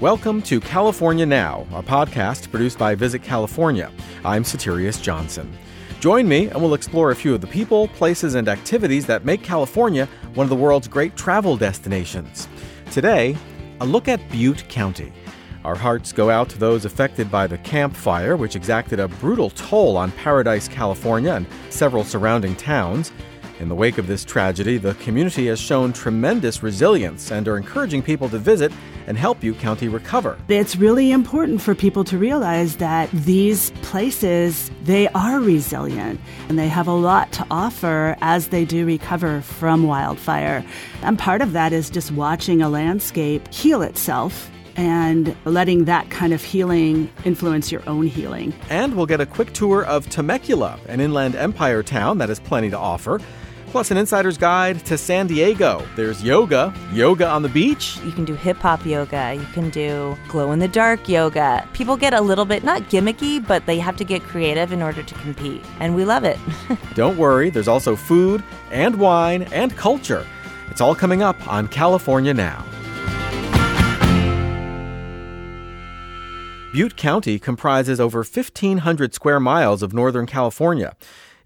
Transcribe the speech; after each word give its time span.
Welcome 0.00 0.42
to 0.42 0.60
California 0.60 1.26
Now, 1.26 1.66
a 1.72 1.82
podcast 1.82 2.52
produced 2.52 2.78
by 2.78 2.94
Visit 2.94 3.20
California. 3.20 3.90
I'm 4.24 4.44
Soterios 4.44 5.02
Johnson. 5.02 5.52
Join 5.98 6.28
me 6.28 6.46
and 6.46 6.62
we'll 6.62 6.74
explore 6.74 7.10
a 7.10 7.16
few 7.16 7.34
of 7.34 7.40
the 7.40 7.48
people, 7.48 7.88
places, 7.88 8.36
and 8.36 8.46
activities 8.46 9.06
that 9.06 9.24
make 9.24 9.42
California 9.42 10.08
one 10.34 10.44
of 10.44 10.50
the 10.50 10.54
world's 10.54 10.86
great 10.86 11.16
travel 11.16 11.56
destinations. 11.56 12.46
Today, 12.92 13.36
a 13.80 13.84
look 13.84 14.06
at 14.06 14.20
Butte 14.30 14.68
County. 14.68 15.12
Our 15.64 15.74
hearts 15.74 16.12
go 16.12 16.30
out 16.30 16.48
to 16.50 16.58
those 16.58 16.84
affected 16.84 17.28
by 17.28 17.48
the 17.48 17.58
Camp 17.58 17.96
Fire, 17.96 18.36
which 18.36 18.54
exacted 18.54 19.00
a 19.00 19.08
brutal 19.08 19.50
toll 19.50 19.96
on 19.96 20.12
Paradise, 20.12 20.68
California, 20.68 21.32
and 21.32 21.46
several 21.70 22.04
surrounding 22.04 22.54
towns. 22.54 23.10
In 23.60 23.68
the 23.68 23.74
wake 23.74 23.98
of 23.98 24.06
this 24.06 24.24
tragedy, 24.24 24.78
the 24.78 24.94
community 24.94 25.48
has 25.48 25.58
shown 25.58 25.92
tremendous 25.92 26.62
resilience 26.62 27.32
and 27.32 27.48
are 27.48 27.56
encouraging 27.56 28.02
people 28.02 28.28
to 28.28 28.38
visit 28.38 28.72
and 29.08 29.18
help 29.18 29.40
Butte 29.40 29.58
County 29.58 29.88
recover. 29.88 30.38
It's 30.46 30.76
really 30.76 31.10
important 31.10 31.60
for 31.60 31.74
people 31.74 32.04
to 32.04 32.16
realize 32.16 32.76
that 32.76 33.10
these 33.10 33.70
places, 33.82 34.70
they 34.84 35.08
are 35.08 35.40
resilient 35.40 36.20
and 36.48 36.56
they 36.56 36.68
have 36.68 36.86
a 36.86 36.92
lot 36.92 37.32
to 37.32 37.46
offer 37.50 38.16
as 38.20 38.48
they 38.48 38.64
do 38.64 38.86
recover 38.86 39.40
from 39.40 39.82
wildfire. 39.82 40.64
And 41.02 41.18
part 41.18 41.42
of 41.42 41.52
that 41.52 41.72
is 41.72 41.90
just 41.90 42.12
watching 42.12 42.62
a 42.62 42.68
landscape 42.68 43.52
heal 43.52 43.82
itself 43.82 44.48
and 44.76 45.36
letting 45.44 45.86
that 45.86 46.08
kind 46.10 46.32
of 46.32 46.44
healing 46.44 47.10
influence 47.24 47.72
your 47.72 47.82
own 47.88 48.06
healing. 48.06 48.54
And 48.70 48.94
we'll 48.94 49.06
get 49.06 49.20
a 49.20 49.26
quick 49.26 49.52
tour 49.52 49.84
of 49.84 50.08
Temecula, 50.08 50.78
an 50.86 51.00
inland 51.00 51.34
empire 51.34 51.82
town 51.82 52.18
that 52.18 52.28
has 52.28 52.38
plenty 52.38 52.70
to 52.70 52.78
offer. 52.78 53.20
Plus, 53.70 53.90
an 53.90 53.98
insider's 53.98 54.38
guide 54.38 54.84
to 54.86 54.96
San 54.96 55.26
Diego. 55.26 55.86
There's 55.94 56.22
yoga, 56.24 56.72
yoga 56.90 57.28
on 57.28 57.42
the 57.42 57.50
beach. 57.50 57.98
You 58.02 58.12
can 58.12 58.24
do 58.24 58.34
hip 58.34 58.56
hop 58.56 58.86
yoga, 58.86 59.34
you 59.34 59.44
can 59.52 59.68
do 59.68 60.16
glow 60.26 60.52
in 60.52 60.58
the 60.58 60.68
dark 60.68 61.06
yoga. 61.06 61.68
People 61.74 61.96
get 61.96 62.14
a 62.14 62.20
little 62.20 62.46
bit, 62.46 62.64
not 62.64 62.80
gimmicky, 62.84 63.46
but 63.46 63.66
they 63.66 63.78
have 63.78 63.96
to 63.98 64.04
get 64.04 64.22
creative 64.22 64.72
in 64.72 64.82
order 64.82 65.02
to 65.02 65.14
compete. 65.16 65.62
And 65.80 65.94
we 65.94 66.06
love 66.06 66.24
it. 66.24 66.38
Don't 66.94 67.18
worry, 67.18 67.50
there's 67.50 67.68
also 67.68 67.94
food 67.94 68.42
and 68.70 68.96
wine 68.96 69.42
and 69.52 69.76
culture. 69.76 70.26
It's 70.70 70.80
all 70.80 70.94
coming 70.94 71.22
up 71.22 71.36
on 71.46 71.68
California 71.68 72.32
Now. 72.32 72.64
Butte 76.72 76.96
County 76.96 77.38
comprises 77.38 77.98
over 77.98 78.18
1,500 78.20 79.14
square 79.14 79.40
miles 79.40 79.82
of 79.82 79.92
Northern 79.92 80.26
California. 80.26 80.94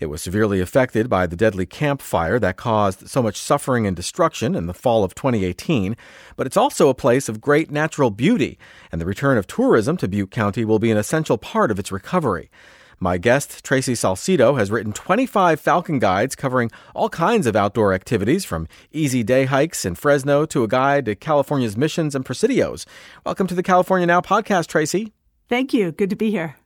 It 0.03 0.11
was 0.11 0.21
severely 0.21 0.61
affected 0.61 1.09
by 1.09 1.29
the 1.29 1.37
deadly 1.37 1.65
Camp 1.65 2.03
Fire 2.03 2.41
that 2.41 2.57
caused 2.57 3.09
so 3.09 3.23
much 3.23 3.37
suffering 3.37 3.87
and 3.87 3.95
destruction 3.95 4.57
in 4.57 4.67
the 4.67 4.75
fall 4.75 5.05
of 5.05 5.15
2018, 5.15 5.97
but 6.35 6.45
it's 6.45 6.57
also 6.57 6.89
a 6.89 6.95
place 6.95 7.29
of 7.29 7.41
great 7.41 7.71
natural 7.71 8.11
beauty, 8.11 8.59
and 8.91 9.01
the 9.01 9.07
return 9.07 9.39
of 9.39 9.47
tourism 9.47 9.97
to 9.99 10.09
Butte 10.09 10.33
County 10.33 10.65
will 10.65 10.81
be 10.81 10.91
an 10.91 10.97
essential 10.97 11.39
part 11.39 11.71
of 11.71 11.79
its 11.79 11.93
recovery. 11.93 12.51
My 12.99 13.17
guest, 13.17 13.63
Tracy 13.63 13.95
Salcedo, 13.95 14.57
has 14.57 14.73
written 14.73 14.93
25 14.93 15.61
Falcon 15.61 16.01
guides 16.01 16.35
covering 16.35 16.73
all 16.97 17.09
kinds 17.09 17.47
of 17.47 17.55
outdoor 17.55 17.95
activities, 17.95 18.45
from 18.45 18.67
easy 18.91 19.23
day 19.23 19.45
hikes 19.45 19.85
in 19.85 19.95
Fresno 19.95 20.45
to 20.47 20.65
a 20.65 20.69
guide 20.69 21.05
to 21.05 21.15
California's 21.15 21.77
missions 21.77 22.17
and 22.17 22.25
presidios. 22.25 22.87
Welcome 23.25 23.47
to 23.47 23.55
the 23.55 23.63
California 23.63 24.09
Now 24.09 24.21
podcast, 24.21 24.67
Tracy. 24.67 25.13
Thank 25.49 25.73
you. 25.73 25.93
Good 25.93 26.11
to 26.11 26.17
be 26.17 26.33
here. 26.33 26.57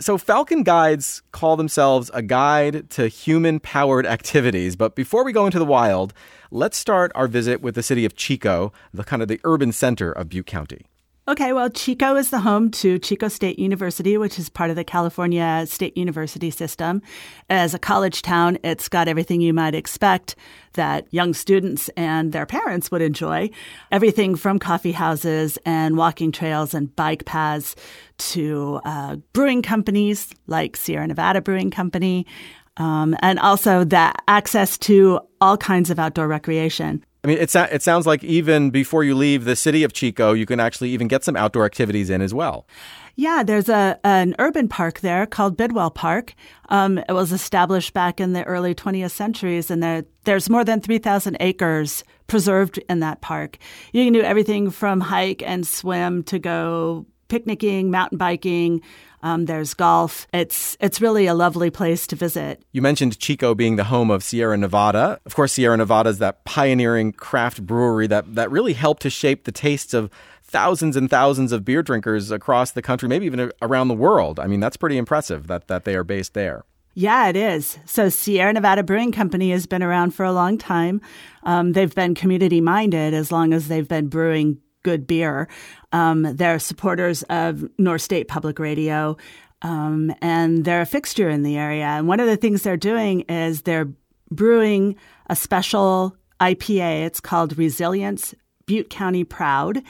So, 0.00 0.18
Falcon 0.18 0.64
Guides 0.64 1.22
call 1.30 1.56
themselves 1.56 2.10
a 2.12 2.20
guide 2.20 2.90
to 2.90 3.06
human 3.06 3.60
powered 3.60 4.06
activities. 4.06 4.74
But 4.74 4.96
before 4.96 5.24
we 5.24 5.32
go 5.32 5.46
into 5.46 5.60
the 5.60 5.64
wild, 5.64 6.12
let's 6.50 6.76
start 6.76 7.12
our 7.14 7.28
visit 7.28 7.60
with 7.60 7.76
the 7.76 7.82
city 7.82 8.04
of 8.04 8.16
Chico, 8.16 8.72
the 8.92 9.04
kind 9.04 9.22
of 9.22 9.28
the 9.28 9.40
urban 9.44 9.70
center 9.70 10.10
of 10.10 10.28
Butte 10.30 10.46
County. 10.46 10.86
Okay, 11.26 11.54
well, 11.54 11.70
Chico 11.70 12.16
is 12.16 12.28
the 12.28 12.40
home 12.40 12.70
to 12.72 12.98
Chico 12.98 13.28
State 13.28 13.58
University, 13.58 14.18
which 14.18 14.38
is 14.38 14.50
part 14.50 14.68
of 14.68 14.76
the 14.76 14.84
California 14.84 15.64
State 15.66 15.96
University 15.96 16.50
system. 16.50 17.00
As 17.48 17.72
a 17.72 17.78
college 17.78 18.20
town, 18.20 18.58
it's 18.62 18.90
got 18.90 19.08
everything 19.08 19.40
you 19.40 19.54
might 19.54 19.74
expect 19.74 20.36
that 20.74 21.06
young 21.14 21.32
students 21.32 21.88
and 21.96 22.32
their 22.32 22.44
parents 22.44 22.90
would 22.90 23.00
enjoy. 23.00 23.48
Everything 23.90 24.36
from 24.36 24.58
coffee 24.58 24.92
houses 24.92 25.56
and 25.64 25.96
walking 25.96 26.30
trails 26.30 26.74
and 26.74 26.94
bike 26.94 27.24
paths 27.24 27.74
to 28.18 28.82
uh, 28.84 29.16
brewing 29.32 29.62
companies 29.62 30.28
like 30.46 30.76
Sierra 30.76 31.06
Nevada 31.06 31.40
Brewing 31.40 31.70
Company, 31.70 32.26
um, 32.76 33.16
and 33.20 33.38
also 33.38 33.82
the 33.82 34.12
access 34.28 34.76
to 34.76 35.20
all 35.40 35.56
kinds 35.56 35.88
of 35.88 35.98
outdoor 35.98 36.28
recreation. 36.28 37.02
I 37.24 37.26
mean, 37.26 37.38
it, 37.38 37.54
it 37.54 37.82
sounds 37.82 38.06
like 38.06 38.22
even 38.22 38.68
before 38.68 39.02
you 39.02 39.14
leave 39.14 39.44
the 39.44 39.56
city 39.56 39.82
of 39.82 39.94
Chico, 39.94 40.34
you 40.34 40.44
can 40.44 40.60
actually 40.60 40.90
even 40.90 41.08
get 41.08 41.24
some 41.24 41.36
outdoor 41.36 41.64
activities 41.64 42.10
in 42.10 42.20
as 42.20 42.34
well. 42.34 42.66
Yeah, 43.16 43.42
there's 43.42 43.68
a 43.68 43.98
an 44.04 44.34
urban 44.38 44.68
park 44.68 45.00
there 45.00 45.24
called 45.24 45.56
Bidwell 45.56 45.90
Park. 45.90 46.34
Um, 46.68 46.98
it 46.98 47.12
was 47.12 47.32
established 47.32 47.94
back 47.94 48.20
in 48.20 48.34
the 48.34 48.44
early 48.44 48.74
20th 48.74 49.12
centuries, 49.12 49.70
and 49.70 49.82
there, 49.82 50.04
there's 50.24 50.50
more 50.50 50.64
than 50.64 50.80
3,000 50.80 51.36
acres 51.40 52.04
preserved 52.26 52.78
in 52.90 53.00
that 53.00 53.20
park. 53.20 53.58
You 53.92 54.04
can 54.04 54.12
do 54.12 54.20
everything 54.20 54.70
from 54.70 55.00
hike 55.00 55.42
and 55.42 55.66
swim 55.66 56.24
to 56.24 56.38
go 56.38 57.06
picnicking, 57.28 57.90
mountain 57.90 58.18
biking, 58.18 58.82
um, 59.24 59.46
there's 59.46 59.72
golf. 59.72 60.28
It's 60.32 60.76
it's 60.80 61.00
really 61.00 61.26
a 61.26 61.34
lovely 61.34 61.70
place 61.70 62.06
to 62.08 62.16
visit. 62.16 62.62
You 62.72 62.82
mentioned 62.82 63.18
Chico 63.18 63.54
being 63.54 63.76
the 63.76 63.84
home 63.84 64.10
of 64.10 64.22
Sierra 64.22 64.56
Nevada. 64.56 65.18
Of 65.24 65.34
course, 65.34 65.54
Sierra 65.54 65.76
Nevada 65.78 66.10
is 66.10 66.18
that 66.18 66.44
pioneering 66.44 67.12
craft 67.12 67.66
brewery 67.66 68.06
that 68.06 68.34
that 68.34 68.50
really 68.50 68.74
helped 68.74 69.00
to 69.02 69.10
shape 69.10 69.44
the 69.44 69.52
tastes 69.52 69.94
of 69.94 70.10
thousands 70.42 70.94
and 70.94 71.08
thousands 71.08 71.52
of 71.52 71.64
beer 71.64 71.82
drinkers 71.82 72.30
across 72.30 72.70
the 72.72 72.82
country, 72.82 73.08
maybe 73.08 73.24
even 73.24 73.50
around 73.62 73.88
the 73.88 73.94
world. 73.94 74.38
I 74.38 74.46
mean, 74.46 74.60
that's 74.60 74.76
pretty 74.76 74.98
impressive 74.98 75.46
that 75.46 75.68
that 75.68 75.84
they 75.84 75.96
are 75.96 76.04
based 76.04 76.34
there. 76.34 76.64
Yeah, 76.92 77.28
it 77.28 77.34
is. 77.34 77.78
So, 77.86 78.08
Sierra 78.08 78.52
Nevada 78.52 78.84
Brewing 78.84 79.10
Company 79.10 79.50
has 79.50 79.66
been 79.66 79.82
around 79.82 80.12
for 80.12 80.24
a 80.24 80.32
long 80.32 80.58
time. 80.58 81.00
Um, 81.42 81.72
they've 81.72 81.92
been 81.92 82.14
community 82.14 82.60
minded 82.60 83.14
as 83.14 83.32
long 83.32 83.52
as 83.52 83.66
they've 83.68 83.88
been 83.88 84.06
brewing 84.06 84.60
good 84.84 85.06
beer. 85.08 85.48
Um, 85.90 86.22
they're 86.22 86.60
supporters 86.60 87.24
of 87.24 87.68
North 87.78 88.02
State 88.02 88.28
Public 88.28 88.60
Radio, 88.60 89.16
um, 89.62 90.14
and 90.22 90.64
they're 90.64 90.82
a 90.82 90.86
fixture 90.86 91.28
in 91.28 91.42
the 91.42 91.56
area. 91.56 91.86
And 91.86 92.06
one 92.06 92.20
of 92.20 92.28
the 92.28 92.36
things 92.36 92.62
they're 92.62 92.76
doing 92.76 93.22
is 93.22 93.62
they're 93.62 93.88
brewing 94.30 94.94
a 95.28 95.34
special 95.34 96.16
IPA. 96.40 97.06
It's 97.06 97.20
called 97.20 97.58
Resilience 97.58 98.34
Butte 98.66 98.90
County 98.90 99.24
Proud. 99.24 99.82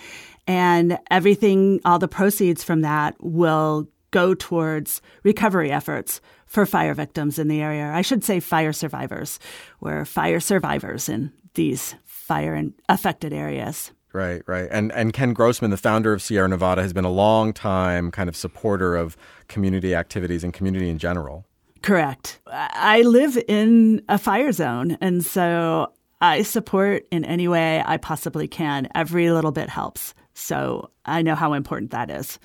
And 0.47 0.99
everything, 1.11 1.81
all 1.85 1.99
the 1.99 2.09
proceeds 2.09 2.63
from 2.63 2.83
that 2.83 3.17
will 3.21 3.89
go 4.11 4.35
towards 4.35 5.03
recovery 5.25 5.73
efforts 5.73 6.21
for 6.47 6.67
fire 6.67 6.95
victims 6.95 7.39
in 7.39 7.49
the 7.49 7.61
area. 7.61 7.91
I 7.93 8.03
should 8.03 8.23
say 8.23 8.39
fire 8.39 8.73
survivors. 8.73 9.41
We're 9.81 10.05
fire 10.05 10.39
survivors 10.39 11.09
in 11.09 11.33
these 11.55 11.97
fire 12.05 12.63
affected 12.89 13.33
areas. 13.33 13.91
Right, 14.15 14.43
right. 14.47 14.69
And 14.71 14.93
and 14.93 15.13
Ken 15.13 15.33
Grossman, 15.33 15.73
the 15.73 15.77
founder 15.77 16.13
of 16.13 16.23
Sierra 16.23 16.49
Nevada, 16.49 16.83
has 16.83 16.93
been 16.93 17.05
a 17.05 17.11
long 17.11 17.53
time 17.53 18.13
kind 18.13 18.29
of 18.29 18.37
supporter 18.37 18.95
of 18.95 19.17
community 19.49 19.93
activities 19.93 20.45
and 20.45 20.55
community 20.55 20.89
in 20.89 20.99
general. 20.99 21.45
Correct. 21.83 22.39
I 22.47 23.03
live 23.03 23.37
in 23.49 24.03
a 24.09 24.17
fire 24.17 24.53
zone, 24.53 24.97
and 25.01 25.25
so 25.25 25.93
I 26.21 26.43
support 26.43 27.07
in 27.11 27.25
any 27.25 27.49
way 27.49 27.83
I 27.85 27.97
possibly 27.97 28.47
can. 28.47 28.87
Every 28.95 29.31
little 29.33 29.51
bit 29.51 29.69
helps. 29.69 30.15
So 30.33 30.91
I 31.05 31.21
know 31.21 31.35
how 31.35 31.53
important 31.53 31.91
that 31.91 32.09
is. 32.09 32.39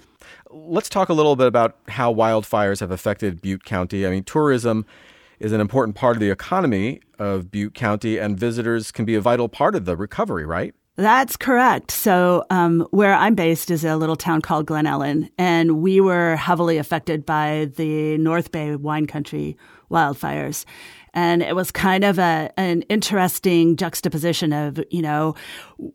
Let's 0.49 0.89
talk 0.89 1.09
a 1.09 1.13
little 1.13 1.35
bit 1.35 1.45
about 1.45 1.77
how 1.87 2.11
wildfires 2.11 2.79
have 2.79 2.89
affected 2.89 3.41
Butte 3.41 3.63
County. 3.63 4.07
I 4.07 4.09
mean, 4.09 4.23
tourism 4.23 4.87
is 5.39 5.51
an 5.51 5.61
important 5.61 5.95
part 5.95 6.15
of 6.15 6.19
the 6.19 6.31
economy 6.31 7.01
of 7.19 7.51
Butte 7.51 7.75
County, 7.75 8.17
and 8.17 8.39
visitors 8.39 8.91
can 8.91 9.05
be 9.05 9.13
a 9.13 9.21
vital 9.21 9.47
part 9.47 9.75
of 9.75 9.85
the 9.85 9.95
recovery, 9.95 10.45
right? 10.45 10.73
That's 10.99 11.37
correct. 11.37 11.91
So, 11.91 12.43
um, 12.49 12.85
where 12.91 13.13
I'm 13.13 13.33
based 13.33 13.71
is 13.71 13.85
a 13.85 13.95
little 13.95 14.17
town 14.17 14.41
called 14.41 14.65
Glen 14.65 14.85
Ellen, 14.85 15.29
and 15.37 15.81
we 15.81 16.01
were 16.01 16.35
heavily 16.35 16.77
affected 16.77 17.25
by 17.25 17.71
the 17.77 18.17
North 18.17 18.51
Bay 18.51 18.75
wine 18.75 19.07
country 19.07 19.55
wildfires. 19.89 20.65
And 21.13 21.41
it 21.41 21.55
was 21.55 21.71
kind 21.71 22.03
of 22.03 22.19
a, 22.19 22.51
an 22.57 22.81
interesting 22.89 23.77
juxtaposition 23.77 24.51
of, 24.51 24.83
you 24.91 25.01
know, 25.01 25.35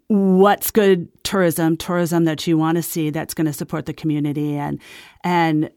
what's 0.06 0.70
good 0.70 1.06
tourism, 1.22 1.76
tourism 1.76 2.24
that 2.24 2.46
you 2.46 2.56
want 2.56 2.76
to 2.76 2.82
see 2.82 3.10
that's 3.10 3.34
going 3.34 3.46
to 3.46 3.52
support 3.52 3.84
the 3.84 3.92
community 3.92 4.56
and, 4.56 4.80
and 5.22 5.70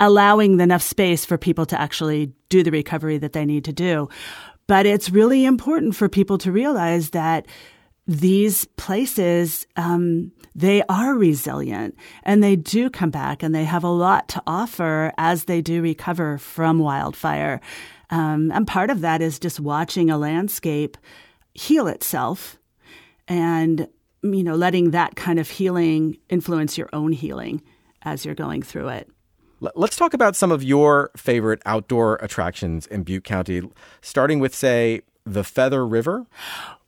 allowing 0.00 0.60
enough 0.60 0.82
space 0.82 1.24
for 1.24 1.38
people 1.38 1.64
to 1.64 1.80
actually 1.80 2.30
do 2.50 2.62
the 2.62 2.70
recovery 2.70 3.16
that 3.16 3.32
they 3.32 3.46
need 3.46 3.64
to 3.64 3.72
do. 3.72 4.10
But 4.66 4.84
it's 4.84 5.08
really 5.08 5.46
important 5.46 5.96
for 5.96 6.10
people 6.10 6.36
to 6.38 6.52
realize 6.52 7.10
that 7.10 7.46
these 8.06 8.66
places, 8.76 9.66
um, 9.76 10.32
they 10.54 10.82
are 10.88 11.14
resilient 11.14 11.96
and 12.22 12.42
they 12.42 12.56
do 12.56 12.90
come 12.90 13.10
back 13.10 13.42
and 13.42 13.54
they 13.54 13.64
have 13.64 13.84
a 13.84 13.88
lot 13.88 14.28
to 14.28 14.42
offer 14.46 15.12
as 15.16 15.44
they 15.44 15.60
do 15.60 15.82
recover 15.82 16.38
from 16.38 16.78
wildfire. 16.78 17.60
Um, 18.10 18.52
and 18.52 18.66
part 18.66 18.90
of 18.90 19.00
that 19.00 19.22
is 19.22 19.38
just 19.38 19.58
watching 19.58 20.10
a 20.10 20.18
landscape 20.18 20.96
heal 21.54 21.86
itself 21.86 22.58
and 23.26 23.88
you 24.32 24.42
know, 24.42 24.54
letting 24.54 24.92
that 24.92 25.16
kind 25.16 25.38
of 25.38 25.50
healing 25.50 26.16
influence 26.30 26.78
your 26.78 26.88
own 26.92 27.12
healing 27.12 27.62
as 28.02 28.24
you're 28.24 28.34
going 28.34 28.62
through 28.62 28.88
it. 28.88 29.10
Let's 29.74 29.96
talk 29.96 30.14
about 30.14 30.36
some 30.36 30.50
of 30.50 30.62
your 30.62 31.10
favorite 31.16 31.62
outdoor 31.64 32.16
attractions 32.16 32.86
in 32.86 33.02
Butte 33.02 33.24
County, 33.24 33.62
starting 34.02 34.38
with, 34.38 34.54
say, 34.54 35.02
the 35.24 35.44
Feather 35.44 35.86
River. 35.86 36.26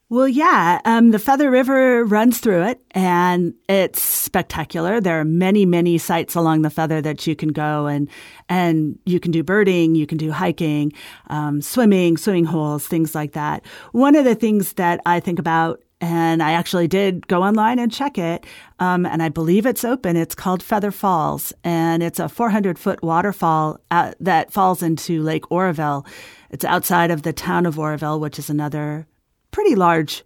Well, 0.08 0.28
yeah, 0.28 0.80
um, 0.84 1.10
the 1.10 1.18
Feather 1.18 1.50
River 1.50 2.04
runs 2.04 2.38
through 2.38 2.62
it, 2.62 2.80
and 2.92 3.54
it's 3.68 4.00
spectacular. 4.00 5.00
There 5.00 5.18
are 5.18 5.24
many, 5.24 5.66
many 5.66 5.98
sites 5.98 6.36
along 6.36 6.62
the 6.62 6.70
Feather 6.70 7.00
that 7.00 7.26
you 7.26 7.34
can 7.34 7.48
go 7.48 7.86
and 7.86 8.08
and 8.48 9.00
you 9.04 9.18
can 9.18 9.32
do 9.32 9.42
birding, 9.42 9.96
you 9.96 10.06
can 10.06 10.16
do 10.16 10.30
hiking, 10.30 10.92
um, 11.26 11.60
swimming, 11.60 12.16
swimming 12.18 12.44
holes, 12.44 12.86
things 12.86 13.16
like 13.16 13.32
that. 13.32 13.66
One 13.90 14.14
of 14.14 14.24
the 14.24 14.36
things 14.36 14.74
that 14.74 15.00
I 15.06 15.18
think 15.18 15.40
about, 15.40 15.82
and 16.00 16.40
I 16.40 16.52
actually 16.52 16.86
did 16.86 17.26
go 17.26 17.42
online 17.42 17.80
and 17.80 17.90
check 17.90 18.16
it, 18.16 18.46
um, 18.78 19.06
and 19.06 19.24
I 19.24 19.28
believe 19.28 19.66
it's 19.66 19.84
open. 19.84 20.14
It's 20.14 20.36
called 20.36 20.62
Feather 20.62 20.92
Falls, 20.92 21.52
and 21.64 22.00
it's 22.04 22.20
a 22.20 22.28
400 22.28 22.78
foot 22.78 23.02
waterfall 23.02 23.80
uh, 23.90 24.12
that 24.20 24.52
falls 24.52 24.84
into 24.84 25.24
Lake 25.24 25.50
Oroville. 25.50 26.06
It's 26.50 26.64
outside 26.64 27.10
of 27.10 27.22
the 27.22 27.32
town 27.32 27.66
of 27.66 27.76
Oroville, 27.76 28.20
which 28.20 28.38
is 28.38 28.48
another 28.48 29.08
pretty 29.56 29.74
large 29.74 30.22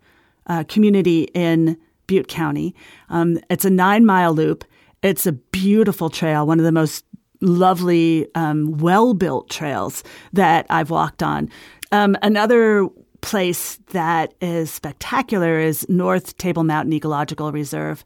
uh, 0.49 0.65
community 0.65 1.29
in 1.35 1.79
Butte 2.09 2.27
County. 2.27 2.75
Um, 3.11 3.38
it's 3.49 3.65
a 3.65 3.71
nine 3.71 4.05
mile 4.05 4.35
loop. 4.35 4.65
It's 5.05 5.25
a 5.25 5.31
beautiful 5.31 6.11
trail, 6.11 6.49
one 6.49 6.59
of 6.59 6.65
the 6.65 6.73
most 6.73 7.05
lovely, 7.41 8.27
um, 8.35 8.77
well 8.79 9.15
built 9.15 9.49
trails 9.49 10.03
that 10.32 10.67
I've 10.69 10.91
walked 10.91 11.23
on. 11.23 11.49
Um, 11.93 12.17
another 12.23 12.88
place 13.21 13.79
that 13.93 14.35
is 14.41 14.73
spectacular 14.73 15.61
is 15.61 15.88
North 15.88 16.37
Table 16.37 16.65
Mountain 16.65 16.93
Ecological 16.94 17.53
Reserve. 17.53 18.05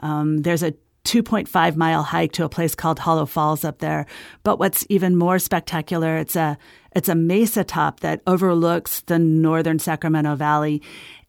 Um, 0.00 0.38
there's 0.38 0.62
a 0.62 0.72
2.5 1.04 1.76
mile 1.76 2.02
hike 2.02 2.32
to 2.32 2.44
a 2.44 2.48
place 2.48 2.74
called 2.74 2.98
Hollow 2.98 3.26
Falls 3.26 3.64
up 3.64 3.78
there. 3.78 4.06
But 4.42 4.58
what's 4.58 4.86
even 4.88 5.16
more 5.16 5.38
spectacular, 5.38 6.16
it's 6.16 6.36
a 6.36 6.56
it's 6.94 7.08
a 7.08 7.14
mesa 7.14 7.64
top 7.64 8.00
that 8.00 8.20
overlooks 8.26 9.00
the 9.02 9.18
northern 9.18 9.78
Sacramento 9.78 10.36
Valley. 10.36 10.82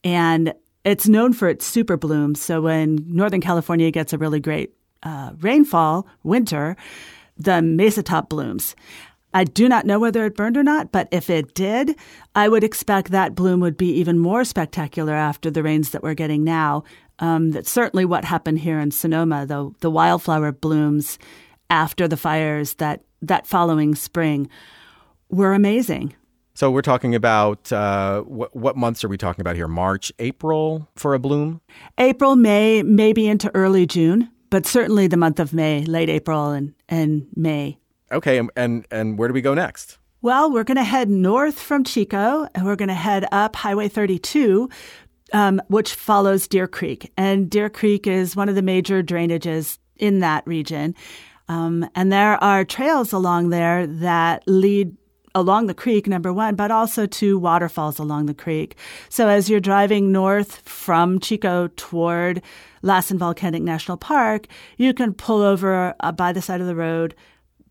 And 0.03 0.53
it's 0.83 1.07
known 1.07 1.33
for 1.33 1.47
its 1.47 1.65
super 1.65 1.95
blooms. 1.95 2.41
So 2.41 2.61
when 2.61 3.05
Northern 3.07 3.41
California 3.41 3.89
gets 3.89 4.11
a 4.11 4.17
really 4.17 4.41
great 4.41 4.73
uh, 5.03 5.31
rainfall, 5.39 6.07
winter, 6.23 6.75
the 7.37 7.61
mesa 7.61 8.03
top 8.03 8.29
blooms. 8.29 8.75
I 9.33 9.45
do 9.45 9.67
not 9.67 9.87
know 9.87 9.99
whether 9.99 10.25
it 10.25 10.35
burned 10.35 10.57
or 10.57 10.63
not, 10.63 10.91
but 10.91 11.07
if 11.11 11.29
it 11.29 11.55
did, 11.55 11.95
I 12.35 12.47
would 12.47 12.63
expect 12.63 13.09
that 13.09 13.33
bloom 13.33 13.61
would 13.61 13.77
be 13.77 13.91
even 13.93 14.19
more 14.19 14.45
spectacular 14.45 15.13
after 15.13 15.49
the 15.49 15.63
rains 15.63 15.89
that 15.89 16.03
we're 16.03 16.13
getting 16.13 16.43
now. 16.43 16.83
Um, 17.19 17.51
that's 17.51 17.71
certainly 17.71 18.05
what 18.05 18.25
happened 18.25 18.59
here 18.59 18.79
in 18.79 18.91
Sonoma. 18.91 19.45
The 19.45 19.71
the 19.79 19.91
wildflower 19.91 20.51
blooms 20.51 21.19
after 21.69 22.07
the 22.07 22.17
fires 22.17 22.75
that 22.75 23.03
that 23.21 23.47
following 23.47 23.95
spring 23.95 24.49
were 25.29 25.53
amazing. 25.53 26.15
So 26.55 26.69
we're 26.69 26.83
talking 26.83 27.15
about 27.15 27.71
uh, 27.71 28.21
what, 28.21 28.55
what 28.55 28.77
months 28.77 29.03
are 29.03 29.07
we 29.07 29.17
talking 29.17 29.41
about 29.41 29.55
here? 29.55 29.67
March, 29.67 30.11
April 30.19 30.87
for 30.95 31.15
a 31.15 31.19
bloom? 31.19 31.61
April, 31.97 32.35
May, 32.35 32.83
maybe 32.83 33.27
into 33.27 33.49
early 33.55 33.87
June, 33.87 34.29
but 34.51 34.67
certainly 34.67 35.07
the 35.07 35.17
month 35.17 35.39
of 35.39 35.51
May, 35.51 35.83
late 35.85 36.09
April 36.09 36.51
and, 36.51 36.75
and 36.87 37.25
May. 37.35 37.79
Okay, 38.11 38.39
and 38.55 38.85
and 38.91 39.17
where 39.17 39.27
do 39.27 39.33
we 39.33 39.41
go 39.41 39.55
next? 39.55 39.97
Well, 40.21 40.51
we're 40.51 40.63
going 40.63 40.77
to 40.77 40.83
head 40.83 41.09
north 41.09 41.59
from 41.59 41.83
Chico, 41.83 42.47
and 42.55 42.65
we're 42.65 42.77
going 42.77 42.87
to 42.87 42.93
head 42.93 43.25
up 43.33 43.57
Highway 43.57 43.89
32, 43.89 44.69
um, 45.33 45.61
which 45.67 45.93
follows 45.93 46.47
Deer 46.47 46.67
Creek. 46.67 47.11
And 47.17 47.49
Deer 47.49 47.69
Creek 47.69 48.07
is 48.07 48.35
one 48.35 48.47
of 48.47 48.55
the 48.55 48.61
major 48.61 49.03
drainages 49.03 49.79
in 49.97 50.19
that 50.19 50.45
region. 50.47 50.95
Um, 51.49 51.89
and 51.95 52.11
there 52.11 52.41
are 52.41 52.63
trails 52.63 53.11
along 53.11 53.49
there 53.49 53.85
that 53.85 54.43
lead 54.47 54.95
along 55.35 55.65
the 55.65 55.73
creek, 55.73 56.07
number 56.07 56.31
one, 56.31 56.55
but 56.55 56.71
also 56.71 57.05
to 57.07 57.39
waterfalls 57.39 57.99
along 57.99 58.27
the 58.27 58.33
creek. 58.33 58.75
So 59.09 59.27
as 59.27 59.49
you're 59.49 59.59
driving 59.59 60.11
north 60.11 60.57
from 60.67 61.19
Chico 61.19 61.69
toward 61.75 62.41
Lassen 62.83 63.17
Volcanic 63.17 63.63
National 63.63 63.97
Park, 63.97 64.47
you 64.77 64.93
can 64.93 65.13
pull 65.13 65.41
over 65.41 65.95
uh, 65.99 66.11
by 66.11 66.33
the 66.33 66.41
side 66.41 66.61
of 66.61 66.67
the 66.67 66.75
road, 66.75 67.15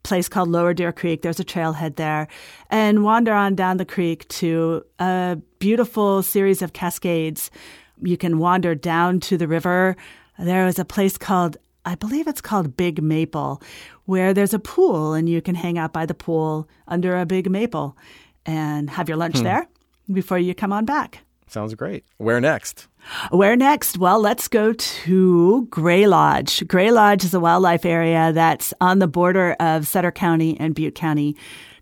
place 0.03 0.29
called 0.29 0.49
Lower 0.49 0.75
Deer 0.75 0.93
Creek. 0.93 1.23
There's 1.23 1.41
a 1.41 1.45
trailhead 1.45 1.97
there, 1.97 2.29
and 2.71 3.05
wander 3.05 3.33
on 3.33 3.55
down 3.55 3.77
the 3.77 3.85
creek 3.85 4.29
to 4.29 4.85
a 4.99 5.39
beautiful 5.59 6.23
series 6.23 6.63
of 6.63 6.73
cascades. 6.73 7.51
You 8.03 8.17
can 8.17 8.39
wander 8.39 8.75
down 8.75 9.21
to 9.21 9.37
the 9.37 9.49
river. 9.49 9.97
There 10.39 10.67
is 10.67 10.79
a 10.79 10.85
place 10.85 11.19
called 11.19 11.57
I 11.85 11.97
believe 11.97 12.29
it's 12.29 12.41
called 12.41 12.77
Big 12.77 13.03
Maple, 13.03 13.61
where 14.05 14.33
there's 14.33 14.55
a 14.55 14.59
pool 14.61 15.15
and 15.15 15.29
you 15.29 15.43
can 15.43 15.57
hang 15.57 15.79
out 15.79 15.93
by 15.93 16.07
the 16.07 16.15
pool 16.15 16.69
under 16.87 17.17
a 17.17 17.27
big 17.27 17.51
maple 17.51 17.97
and 18.47 18.89
have 18.89 19.09
your 19.09 19.19
lunch 19.19 19.39
hmm. 19.39 19.45
there 19.45 19.69
before 20.13 20.39
you 20.39 20.55
come 20.55 20.73
on 20.73 20.85
back. 20.85 21.25
Sounds 21.49 21.75
great. 21.75 22.05
Where 22.19 22.41
next? 22.41 22.87
Where 23.31 23.57
next? 23.57 23.99
Well, 23.99 24.21
let's 24.21 24.49
go 24.49 24.73
to 24.73 25.67
Gray 25.71 26.07
Lodge. 26.07 26.67
Gray 26.67 26.91
Lodge 26.91 27.25
is 27.25 27.35
a 27.35 27.41
wildlife 27.41 27.85
area 27.85 28.33
that's 28.33 28.73
on 28.81 28.99
the 28.99 29.09
border 29.09 29.57
of 29.61 29.87
Sutter 29.87 30.13
County 30.13 30.59
and 30.59 30.75
Butte 30.75 30.95
County, 30.95 31.37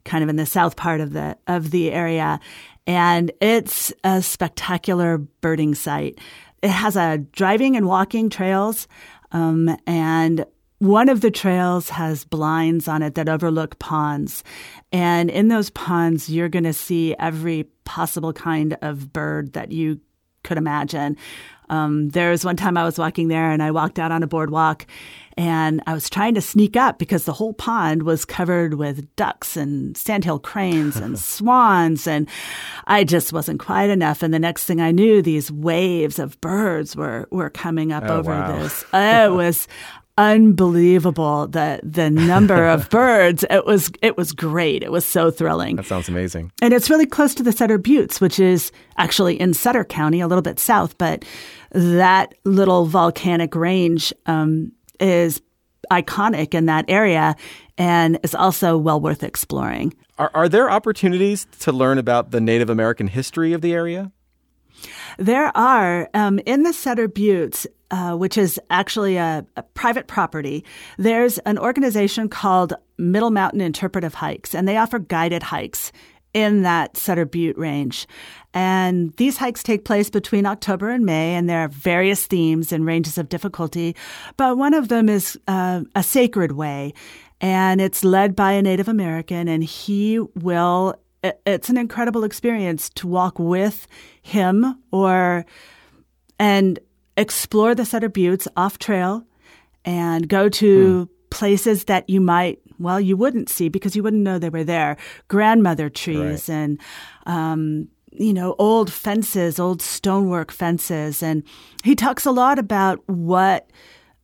kind 0.05 0.23
of 0.23 0.31
in 0.31 0.37
the 0.37 0.47
south 0.47 0.77
part 0.77 1.01
of 1.01 1.13
the 1.13 1.37
of 1.47 1.71
the 1.71 1.93
area. 1.93 2.41
And 2.87 3.31
it's 3.41 3.93
a 4.03 4.23
spectacular 4.23 5.19
birding 5.19 5.75
site. 5.75 6.19
It 6.63 6.71
has 6.71 6.97
a 6.97 7.19
driving 7.19 7.77
and 7.77 7.87
walking 7.87 8.31
trails 8.31 8.89
um, 9.33 9.77
and 9.87 10.45
one 10.79 11.11
of 11.11 11.21
the 11.21 11.31
trails 11.31 11.91
has 11.91 12.25
blinds 12.25 12.89
on 12.89 13.03
it 13.03 13.15
that 13.15 13.29
overlook 13.29 13.79
ponds. 13.79 14.43
And 14.93 15.31
in 15.31 15.49
those 15.49 15.69
ponds, 15.71 16.31
you're 16.31 16.49
going 16.49 16.65
to 16.65 16.73
see 16.73 17.15
every 17.19 17.65
possible 17.85 18.33
kind 18.33 18.79
of 18.81 19.13
bird 19.13 19.53
that 19.53 19.73
you 19.73 20.01
could 20.51 20.59
imagine. 20.59 21.17
Um, 21.69 22.09
there 22.09 22.31
was 22.31 22.45
one 22.45 22.57
time 22.57 22.77
I 22.77 22.83
was 22.83 22.99
walking 22.99 23.29
there 23.29 23.53
and 23.53 23.63
I 23.63 23.71
walked 23.71 24.01
out 24.01 24.11
on 24.11 24.25
a 24.25 24.27
boardwalk 24.27 24.85
and 25.37 25.81
I 25.87 25.95
was 25.95 26.11
trying 26.11 26.35
to 26.35 26.41
sneak 26.41 26.77
up 26.77 26.99
because 26.99 27.25
the 27.25 27.33
whole 27.33 27.53
pond 27.53 28.03
was 28.03 28.25
covered 28.25 28.75
with 28.75 29.15
ducks 29.15 29.57
and 29.57 29.97
sandhill 29.97 30.41
cranes 30.41 30.97
and 30.97 31.17
swans. 31.33 32.09
And 32.09 32.29
I 32.89 33.05
just 33.05 33.33
wasn't 33.33 33.61
quiet 33.61 33.91
enough. 33.91 34.25
And 34.25 34.35
the 34.35 34.41
next 34.41 34.65
thing 34.65 34.81
I 34.81 34.91
knew, 34.91 35.23
these 35.23 35.53
waves 35.53 36.19
of 36.19 36.41
birds 36.41 36.97
were, 36.97 37.29
were 37.31 37.49
coming 37.49 37.93
up 37.93 38.03
oh, 38.09 38.19
over 38.19 38.33
wow. 38.33 38.59
this. 38.59 38.85
It 38.93 39.33
was, 39.33 39.69
unbelievable 40.21 41.47
the 41.47 41.81
the 41.83 42.11
number 42.11 42.69
of 42.69 42.91
birds 43.01 43.43
it 43.49 43.65
was 43.65 43.91
it 44.03 44.19
was 44.19 44.33
great 44.33 44.83
it 44.83 44.93
was 44.93 45.05
so 45.05 45.31
thrilling 45.31 45.77
that 45.77 45.87
sounds 45.87 46.11
amazing 46.11 46.53
and 46.61 46.75
it's 46.75 46.91
really 46.91 47.07
close 47.07 47.35
to 47.35 47.43
the 47.43 47.53
Sutter 47.53 47.79
Buttes 47.79 48.21
which 48.21 48.39
is 48.39 48.71
actually 48.99 49.41
in 49.41 49.55
Sutter 49.55 49.83
County 49.83 50.21
a 50.21 50.27
little 50.27 50.43
bit 50.43 50.59
south 50.59 50.99
but 50.99 51.25
that 51.71 52.35
little 52.45 52.85
volcanic 52.85 53.55
range 53.55 54.13
um, 54.27 54.73
is 55.01 55.41
iconic 55.91 56.53
in 56.53 56.67
that 56.67 56.85
area 56.89 57.35
and 57.79 58.19
is 58.23 58.35
also 58.35 58.77
well 58.77 59.01
worth 59.01 59.23
exploring. 59.23 59.95
Are, 60.19 60.31
are 60.35 60.49
there 60.51 60.71
opportunities 60.71 61.47
to 61.61 61.73
learn 61.73 61.97
about 61.97 62.31
the 62.31 62.43
Native 62.43 62.69
American 62.69 63.09
history 63.09 63.55
of 63.55 63.63
the 63.63 63.73
area? 63.73 64.13
There 65.19 65.57
are. 65.57 66.09
Um, 66.15 66.41
in 66.47 66.63
the 66.63 66.73
Sutter 66.73 67.09
Buttes, 67.09 67.67
uh, 67.91 68.17
which 68.17 68.39
is 68.39 68.61
actually 68.71 69.17
a, 69.17 69.45
a, 69.57 69.63
private 69.63 70.07
property, 70.07 70.65
there's 70.97 71.39
an 71.39 71.59
organization 71.59 72.29
called 72.29 72.75
Middle 72.99 73.31
Mountain 73.31 73.61
Interpretive 73.61 74.15
Hikes, 74.15 74.55
and 74.55 74.69
they 74.69 74.77
offer 74.77 74.99
guided 74.99 75.43
hikes 75.43 75.91
in 76.33 76.63
that 76.63 76.97
Sutter 76.97 77.25
Butte 77.25 77.59
range. 77.59 78.07
And 78.55 79.13
these 79.15 79.37
hikes 79.37 79.63
take 79.63 79.85
place 79.85 80.11
between 80.11 80.47
October 80.47 80.91
and 80.91 81.05
May, 81.05 81.35
and 81.35 81.49
there 81.49 81.61
are 81.61 81.69
various 81.69 82.27
themes 82.27 82.73
and 82.73 82.87
ranges 82.87 83.19
of 83.19 83.29
difficulty. 83.29 83.97
But 84.37 84.57
one 84.57 84.75
of 84.75 84.89
them 84.89 85.09
is 85.09 85.39
uh, 85.49 85.83
a 85.95 86.03
sacred 86.03 86.53
way, 86.53 86.93
and 87.41 87.81
it's 87.81 88.05
led 88.05 88.37
by 88.37 88.53
a 88.53 88.63
Native 88.63 88.89
American, 88.89 89.49
and 89.49 89.65
he 89.65 90.21
will. 90.21 90.97
It's 91.23 91.69
an 91.69 91.77
incredible 91.77 92.25
experience 92.25 92.89
to 92.91 93.07
walk 93.07 93.39
with 93.39 93.87
him 94.23 94.79
or 94.91 95.45
and 96.39 96.79
explore 97.17 97.75
the 97.75 97.85
Sutter 97.85 98.09
Buttes 98.09 98.49
off 98.57 98.79
trail 98.79 99.25
and 99.85 100.29
go 100.29 100.49
to 100.49 101.05
hmm. 101.05 101.13
places 101.31 101.85
that 101.85 102.09
you 102.09 102.21
might 102.21 102.61
well, 102.81 102.99
you 102.99 103.17
wouldn't 103.17 103.51
see 103.51 103.69
because 103.69 103.95
you 103.95 104.03
wouldn't 104.03 104.23
know 104.23 104.39
they 104.39 104.49
were 104.49 104.65
there. 104.65 104.97
Grandmother 105.29 105.91
trees 105.91 106.49
right. 106.49 106.55
and, 106.55 106.81
um, 107.27 107.89
you 108.11 108.33
know, 108.33 108.57
old 108.59 108.91
fences, 108.91 109.61
old 109.61 109.83
stonework 109.83 110.51
fences. 110.51 111.23
And 111.23 111.45
he 111.85 111.95
talks 111.95 112.25
a 112.25 112.31
lot 112.31 112.59
about 112.59 113.07
what 113.07 113.71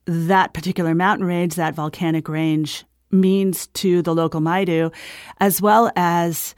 that 0.06 0.54
particular 0.54 0.94
mountain 0.94 1.26
range, 1.26 1.54
that 1.56 1.74
volcanic 1.74 2.28
range, 2.28 2.84
means 3.10 3.66
to 3.68 4.02
the 4.02 4.14
local 4.14 4.40
Maidu, 4.40 4.92
as 5.38 5.60
well 5.60 5.92
as 5.94 6.54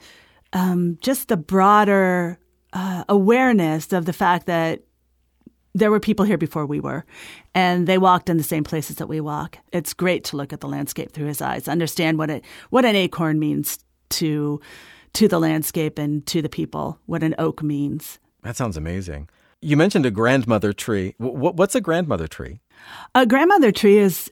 um, 0.53 0.97
just 1.01 1.27
the 1.27 1.37
broader 1.37 2.39
uh, 2.73 3.03
awareness 3.09 3.93
of 3.93 4.05
the 4.05 4.13
fact 4.13 4.45
that 4.45 4.81
there 5.75 5.91
were 5.91 5.99
people 5.99 6.25
here 6.25 6.37
before 6.37 6.65
we 6.65 6.79
were, 6.79 7.05
and 7.53 7.87
they 7.87 7.97
walked 7.97 8.29
in 8.29 8.37
the 8.37 8.43
same 8.43 8.63
places 8.63 8.95
that 8.97 9.07
we 9.07 9.21
walk. 9.21 9.57
It's 9.71 9.93
great 9.93 10.23
to 10.25 10.37
look 10.37 10.51
at 10.51 10.61
the 10.61 10.67
landscape 10.67 11.11
through 11.11 11.27
his 11.27 11.41
eyes, 11.41 11.67
understand 11.67 12.17
what 12.17 12.29
it 12.29 12.43
what 12.69 12.85
an 12.85 12.95
acorn 12.95 13.39
means 13.39 13.79
to 14.09 14.59
to 15.13 15.27
the 15.27 15.39
landscape 15.39 15.97
and 15.97 16.25
to 16.27 16.41
the 16.41 16.49
people, 16.49 16.99
what 17.05 17.23
an 17.23 17.35
oak 17.37 17.63
means. 17.63 18.19
That 18.43 18.55
sounds 18.55 18.77
amazing. 18.77 19.29
You 19.61 19.75
mentioned 19.75 20.05
a 20.05 20.11
grandmother 20.11 20.71
tree. 20.71 21.15
What's 21.17 21.75
a 21.75 21.81
grandmother 21.81 22.27
tree? 22.27 22.61
A 23.13 23.25
grandmother 23.25 23.73
tree 23.73 23.97
is, 23.97 24.31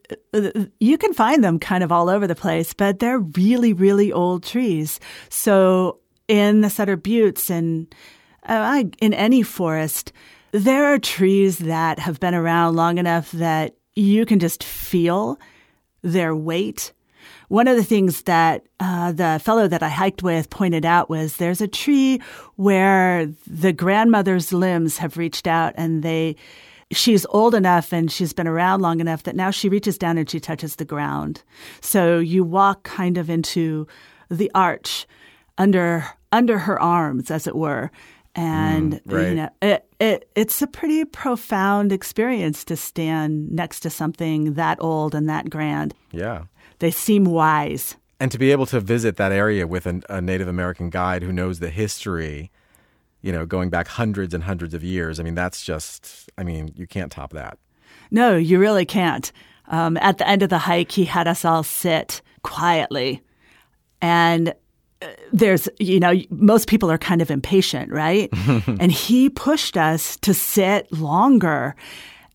you 0.80 0.98
can 0.98 1.14
find 1.14 1.44
them 1.44 1.60
kind 1.60 1.84
of 1.84 1.92
all 1.92 2.10
over 2.10 2.28
the 2.28 2.36
place, 2.36 2.74
but 2.74 3.00
they're 3.00 3.20
really, 3.20 3.74
really 3.74 4.14
old 4.14 4.44
trees. 4.44 5.02
So 5.30 6.00
in 6.28 6.62
the 6.62 6.70
Sutter 6.70 6.98
Buttes 6.98 7.50
and 7.50 7.94
uh, 8.44 8.84
in 9.00 9.14
any 9.14 9.44
forest, 9.44 10.14
there 10.52 10.86
are 10.86 11.00
trees 11.00 11.60
that 11.60 12.00
have 12.00 12.20
been 12.20 12.34
around 12.34 12.76
long 12.76 12.98
enough 12.98 13.32
that 13.34 13.76
you 13.96 14.26
can 14.26 14.40
just 14.40 14.64
feel 14.64 15.40
their 16.02 16.36
weight. 16.36 16.94
One 17.50 17.68
of 17.68 17.76
the 17.78 17.84
things 17.84 18.24
that 18.24 18.66
uh, 18.80 19.12
the 19.12 19.42
fellow 19.44 19.68
that 19.68 19.84
I 19.84 19.90
hiked 19.90 20.24
with 20.24 20.50
pointed 20.50 20.86
out 20.86 21.10
was 21.10 21.38
there's 21.38 21.62
a 21.62 21.68
tree 21.68 22.22
where 22.56 23.28
the 23.46 23.74
grandmother's 23.74 24.54
limbs 24.54 24.98
have 24.98 25.18
reached 25.18 25.48
out 25.48 25.74
and 25.78 26.04
they 26.04 26.36
she's 26.92 27.26
old 27.30 27.54
enough 27.54 27.92
and 27.92 28.10
she's 28.12 28.34
been 28.34 28.48
around 28.48 28.82
long 28.82 29.00
enough 29.00 29.24
that 29.24 29.36
now 29.36 29.52
she 29.52 29.68
reaches 29.68 29.98
down 29.98 30.18
and 30.18 30.30
she 30.30 30.40
touches 30.40 30.76
the 30.76 30.86
ground. 30.86 31.44
So 31.82 32.20
you 32.20 32.44
walk 32.44 32.84
kind 32.84 33.18
of 33.18 33.30
into 33.30 33.88
the 34.30 34.52
arch 34.56 35.06
under 35.58 36.06
under 36.32 36.60
her 36.60 36.80
arms, 36.82 37.32
as 37.32 37.48
it 37.48 37.56
were. 37.56 37.92
And 38.36 38.94
mm, 38.94 39.14
right. 39.14 39.30
you 39.30 39.36
know, 39.36 39.50
it, 39.62 39.86
it 40.00 40.30
it's 40.36 40.62
a 40.62 40.68
pretty 40.68 41.06
profound 41.06 41.92
experience 41.92 42.64
to 42.66 42.76
stand 42.76 43.52
next 43.52 43.80
to 43.82 43.90
something 43.90 44.54
that 44.54 44.78
old 44.80 45.16
and 45.16 45.28
that 45.28 45.50
grand. 45.50 45.94
Yeah. 46.12 46.44
They 46.80 46.92
seem 46.92 47.26
wise. 47.26 47.96
And 48.20 48.32
to 48.32 48.38
be 48.38 48.52
able 48.52 48.66
to 48.68 48.80
visit 48.80 49.18
that 49.18 49.32
area 49.32 49.68
with 49.68 49.86
an, 49.86 50.04
a 50.10 50.22
Native 50.22 50.48
American 50.48 50.90
guide 50.90 51.24
who 51.24 51.32
knows 51.32 51.60
the 51.60 51.70
history 51.70 52.52
you 53.22 53.32
know, 53.32 53.46
going 53.46 53.70
back 53.70 53.88
hundreds 53.88 54.34
and 54.34 54.44
hundreds 54.44 54.74
of 54.74 54.84
years. 54.84 55.20
I 55.20 55.24
mean, 55.24 55.36
that's 55.36 55.64
just, 55.64 56.30
I 56.38 56.44
mean, 56.44 56.72
you 56.76 56.88
can't 56.88 57.12
top 57.12 57.34
that. 57.34 57.58
No, 58.12 58.36
you 58.36 58.60
really 58.60 58.86
can't. 58.86 59.32
Um, 59.68 59.98
at 59.98 60.18
the 60.18 60.28
end 60.28 60.44
of 60.44 60.50
the 60.50 60.60
hike, 60.60 60.92
he 60.92 61.06
had 61.06 61.28
us 61.28 61.44
all 61.44 61.64
sit 61.64 62.22
quietly. 62.44 63.22
And 64.02 64.54
there's, 65.32 65.70
you 65.80 66.00
know, 66.00 66.14
most 66.30 66.68
people 66.68 66.90
are 66.90 66.98
kind 66.98 67.22
of 67.22 67.30
impatient, 67.30 67.92
right? 67.92 68.30
and 68.68 68.92
he 68.92 69.30
pushed 69.30 69.78
us 69.78 70.18
to 70.18 70.34
sit 70.34 70.92
longer. 70.92 71.76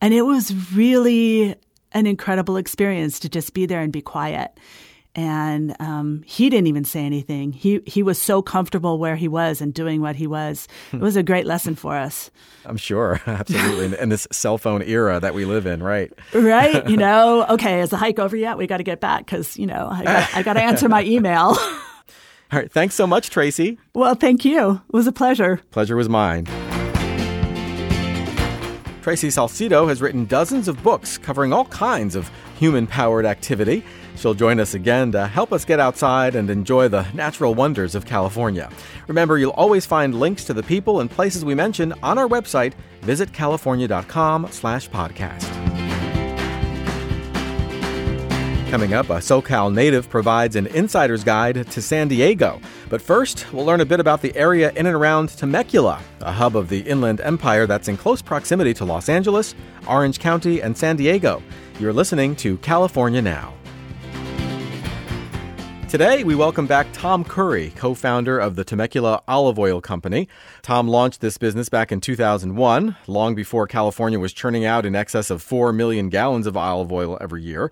And 0.00 0.14
it 0.14 0.23
was 0.23 0.73
really 0.73 1.57
an 1.92 2.07
incredible 2.07 2.57
experience 2.57 3.21
to 3.21 3.28
just 3.28 3.54
be 3.54 3.66
there 3.66 3.81
and 3.81 3.92
be 3.92 4.00
quiet 4.00 4.59
and 5.14 5.76
um, 5.78 6.23
he 6.25 6.49
didn't 6.49 6.69
even 6.69 6.85
say 6.85 7.04
anything. 7.04 7.52
He 7.52 7.81
he 7.87 8.02
was 8.02 8.21
so 8.21 8.40
comfortable 8.40 8.99
where 8.99 9.16
he 9.16 9.28
was 9.28 9.61
and 9.61 9.75
doing 9.75 10.00
what 10.00 10.16
he 10.16 10.26
was. 10.26 10.69
It 10.92 11.00
was 11.00 11.16
a 11.16 11.23
great 11.23 11.45
lesson 11.45 11.75
for 11.75 11.97
us. 11.97 12.31
I'm 12.64 12.78
sure, 12.78 13.21
absolutely, 13.26 13.99
in 13.99 14.09
this 14.09 14.26
cell 14.33 14.57
phone 14.57 14.83
era 14.83 15.21
that 15.21 15.35
we 15.35 15.45
live 15.45 15.66
in, 15.66 15.83
right? 15.83 16.11
Right. 16.33 16.88
You 16.88 16.97
know, 16.99 17.45
okay, 17.50 17.81
is 17.81 17.90
the 17.90 17.99
hike 17.99 18.19
over 18.19 18.37
yet? 18.37 18.57
We 18.57 18.66
got 18.66 18.78
to 18.78 18.85
get 18.85 19.00
back 19.00 19.26
because 19.26 19.59
you 19.59 19.66
know 19.66 19.88
I 19.90 20.04
got, 20.04 20.35
I 20.35 20.42
got 20.42 20.52
to 20.54 20.62
answer 20.62 20.88
my 20.88 21.04
email. 21.04 21.57
All 22.52 22.59
right. 22.59 22.71
Thanks 22.71 22.94
so 22.94 23.06
much, 23.06 23.30
Tracy. 23.30 23.78
Well, 23.94 24.14
thank 24.14 24.44
you. 24.44 24.82
It 24.88 24.92
was 24.92 25.06
a 25.06 25.12
pleasure. 25.12 25.61
Pleasure 25.71 25.97
was 25.97 26.09
mine. 26.09 26.47
Tracy 29.00 29.30
Salcedo 29.30 29.87
has 29.88 30.00
written 30.00 30.26
dozens 30.26 30.68
of 30.68 30.80
books 30.82 31.18
covering 31.18 31.52
all 31.52 31.64
kinds 31.66 32.14
of 32.14 32.30
human 32.59 32.87
powered 32.87 33.26
activity. 33.26 33.82
She'll 34.16 34.35
join 34.35 34.61
us 34.61 34.75
again 34.75 35.11
to 35.12 35.26
help 35.26 35.52
us 35.52 35.64
get 35.64 35.80
outside 35.80 36.37
and 36.37 36.50
enjoy 36.50 36.88
the 36.88 37.11
natural 37.12 37.54
wonders 37.54 37.94
of 37.94 38.04
California. 38.04 38.71
Remember, 39.09 39.38
you'll 39.38 39.52
always 39.52 39.87
find 39.87 40.14
links 40.14 40.44
to 40.44 40.52
the 40.52 40.62
people 40.62 41.00
and 41.00 41.11
places 41.11 41.44
we 41.44 41.54
mention 41.54 41.94
on 42.02 42.18
our 42.18 42.28
website, 42.28 42.75
visitcalifornia.com 43.00 44.49
slash 44.50 44.88
podcast. 44.90 45.62
Coming 48.72 48.94
up, 48.94 49.10
a 49.10 49.18
SoCal 49.18 49.70
native 49.70 50.08
provides 50.08 50.56
an 50.56 50.66
insider's 50.68 51.22
guide 51.22 51.70
to 51.72 51.82
San 51.82 52.08
Diego. 52.08 52.58
But 52.88 53.02
first, 53.02 53.52
we'll 53.52 53.66
learn 53.66 53.82
a 53.82 53.84
bit 53.84 54.00
about 54.00 54.22
the 54.22 54.34
area 54.34 54.70
in 54.70 54.86
and 54.86 54.96
around 54.96 55.28
Temecula, 55.28 56.00
a 56.22 56.32
hub 56.32 56.56
of 56.56 56.70
the 56.70 56.80
Inland 56.80 57.20
Empire 57.20 57.66
that's 57.66 57.88
in 57.88 57.98
close 57.98 58.22
proximity 58.22 58.72
to 58.72 58.86
Los 58.86 59.10
Angeles, 59.10 59.54
Orange 59.86 60.18
County, 60.18 60.62
and 60.62 60.74
San 60.74 60.96
Diego. 60.96 61.42
You're 61.78 61.92
listening 61.92 62.34
to 62.36 62.56
California 62.56 63.20
Now. 63.20 63.52
Today, 65.90 66.24
we 66.24 66.34
welcome 66.34 66.66
back 66.66 66.90
Thom 66.94 67.24
Curry, 67.24 67.74
co 67.76 67.92
founder 67.92 68.38
of 68.38 68.56
the 68.56 68.64
Temecula 68.64 69.22
Olive 69.28 69.58
Oil 69.58 69.82
Company. 69.82 70.26
Thom 70.62 70.88
launched 70.88 71.20
this 71.20 71.36
business 71.36 71.68
back 71.68 71.92
in 71.92 72.00
2001, 72.00 72.96
long 73.06 73.34
before 73.34 73.66
California 73.66 74.18
was 74.18 74.32
churning 74.32 74.64
out 74.64 74.86
in 74.86 74.96
excess 74.96 75.28
of 75.28 75.42
4 75.42 75.74
million 75.74 76.08
gallons 76.08 76.46
of 76.46 76.56
olive 76.56 76.90
oil 76.90 77.18
every 77.20 77.42
year. 77.42 77.70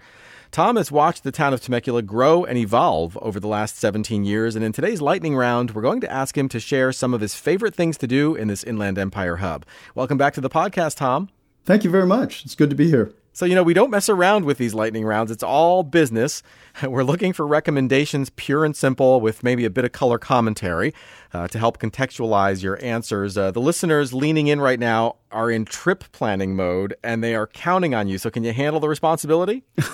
Thom 0.52 0.75
has 0.75 0.90
watched 0.90 1.23
the 1.23 1.30
town 1.30 1.54
of 1.54 1.61
Temecula 1.61 2.02
grow 2.02 2.45
and 2.45 2.59
evolve 2.59 3.16
over 3.23 3.38
the 3.38 3.47
last 3.47 3.78
17 3.78 4.25
years, 4.25 4.57
and 4.57 4.64
in 4.64 4.73
today's 4.73 5.00
lightning 5.00 5.37
round, 5.37 5.76
we're 5.76 5.83
going 5.83 6.00
to 6.00 6.11
ask 6.11 6.37
him 6.37 6.49
to 6.49 6.59
share 6.59 6.90
some 6.90 7.14
of 7.14 7.21
his 7.21 7.37
favorite 7.37 7.73
things 7.73 7.97
to 7.99 8.09
do 8.09 8.35
in 8.35 8.49
this 8.49 8.64
Inland 8.64 8.99
Empire 8.99 9.37
hub. 9.37 9.64
Welcome 9.95 10.19
back 10.19 10.35
to 10.35 10.40
the 10.40 10.50
podcast, 10.50 10.97
Thom. 10.97 11.28
Thank 11.64 11.85
you 11.85 11.90
very 11.90 12.07
much. 12.07 12.45
It's 12.45 12.57
good 12.57 12.69
to 12.71 12.75
be 12.75 12.88
here. 12.88 13.12
So, 13.33 13.47
you 13.47 13.54
know, 13.54 13.62
we 13.62 13.75
don't 13.75 13.90
mess 13.90 14.09
around 14.09 14.45
with 14.45 14.59
these 14.59 14.75
lightning 14.75 15.04
rounds. 15.04 15.30
It's 15.30 15.45
all 15.45 15.85
business. 15.85 16.42
We're 16.83 17.04
looking 17.04 17.33
for 17.33 17.47
recommendations, 17.47 18.28
pure 18.30 18.64
and 18.64 18.75
simple, 18.75 19.21
with 19.21 19.45
maybe 19.45 19.64
a 19.64 19.71
bit 19.71 19.85
of 19.85 19.92
color 19.92 20.19
commentary 20.19 20.92
uh, 21.33 21.47
to 21.47 21.61
help 21.61 21.78
contextualize 21.78 22.61
your 22.61 22.76
answers. 22.83 23.38
Uh, 23.38 23.52
the 23.52 23.61
listeners 23.61 24.12
leaning 24.12 24.49
in 24.49 24.61
right 24.61 24.80
now 24.80 25.14
are 25.30 25.49
in 25.49 25.64
trip 25.64 26.02
planning 26.11 26.57
mode 26.57 26.97
and 27.04 27.23
they 27.23 27.37
are 27.37 27.47
counting 27.47 27.95
on 27.95 28.09
you. 28.09 28.19
So, 28.19 28.30
can 28.30 28.42
you 28.42 28.52
handle 28.52 28.80
the 28.80 28.88
responsibility? 28.88 29.62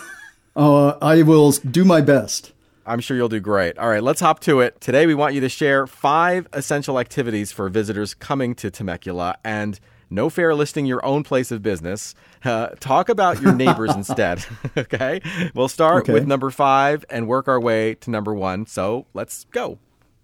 Uh, 0.56 0.96
I 1.02 1.20
will 1.20 1.52
do 1.52 1.84
my 1.84 2.00
best. 2.00 2.52
I'm 2.86 3.00
sure 3.00 3.14
you'll 3.14 3.28
do 3.28 3.40
great. 3.40 3.76
All 3.76 3.90
right, 3.90 4.02
let's 4.02 4.20
hop 4.20 4.40
to 4.40 4.60
it. 4.60 4.80
Today, 4.80 5.06
we 5.06 5.14
want 5.14 5.34
you 5.34 5.40
to 5.42 5.50
share 5.50 5.86
five 5.86 6.48
essential 6.54 6.98
activities 6.98 7.52
for 7.52 7.68
visitors 7.68 8.14
coming 8.14 8.54
to 8.56 8.70
Temecula 8.70 9.36
and 9.44 9.78
no 10.08 10.30
fair 10.30 10.54
listing 10.54 10.86
your 10.86 11.04
own 11.04 11.24
place 11.24 11.50
of 11.50 11.62
business. 11.62 12.14
Uh, 12.42 12.68
talk 12.80 13.10
about 13.10 13.42
your 13.42 13.52
neighbors 13.56 13.94
instead. 13.94 14.46
okay. 14.76 15.20
We'll 15.54 15.68
start 15.68 16.04
okay. 16.04 16.14
with 16.14 16.26
number 16.26 16.50
five 16.50 17.04
and 17.10 17.28
work 17.28 17.48
our 17.48 17.60
way 17.60 17.94
to 17.96 18.10
number 18.10 18.32
one. 18.32 18.64
So 18.66 19.06
let's 19.12 19.44
go. 19.50 19.78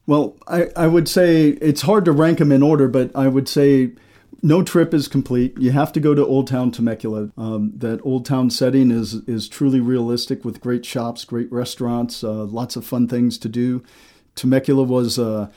Well, 0.07 0.37
I, 0.49 0.69
I 0.75 0.87
would 0.87 1.09
say 1.09 1.49
it's 1.49 1.83
hard 1.83 2.07
to 2.07 2.13
rank 2.13 2.39
them 2.39 2.53
in 2.53 2.63
order, 2.63 2.89
but 2.89 3.15
I 3.15 3.29
would 3.29 3.49
say 3.49 3.91
no 4.43 4.63
trip 4.63 4.93
is 4.93 5.07
complete. 5.07 5.57
You 5.59 5.71
have 5.71 5.93
to 5.93 6.01
go 6.01 6.15
to 6.15 6.27
Old 6.27 6.49
Town 6.49 6.73
Temecula. 6.73 7.31
Um, 7.39 7.73
that 7.77 8.01
Old 8.03 8.27
Town 8.27 8.51
setting 8.51 8.91
is 8.91 9.15
is 9.29 9.49
truly 9.49 9.81
realistic 9.81 10.45
with 10.45 10.61
great 10.61 10.85
shops, 10.85 11.25
great 11.25 11.51
restaurants, 11.53 12.25
uh, 12.25 12.45
lots 12.45 12.75
of 12.75 12.85
fun 12.85 13.07
things 13.07 13.39
to 13.39 13.49
do. 13.49 13.83
Temecula 14.35 14.83
was 14.83 15.19
uh, 15.19 15.49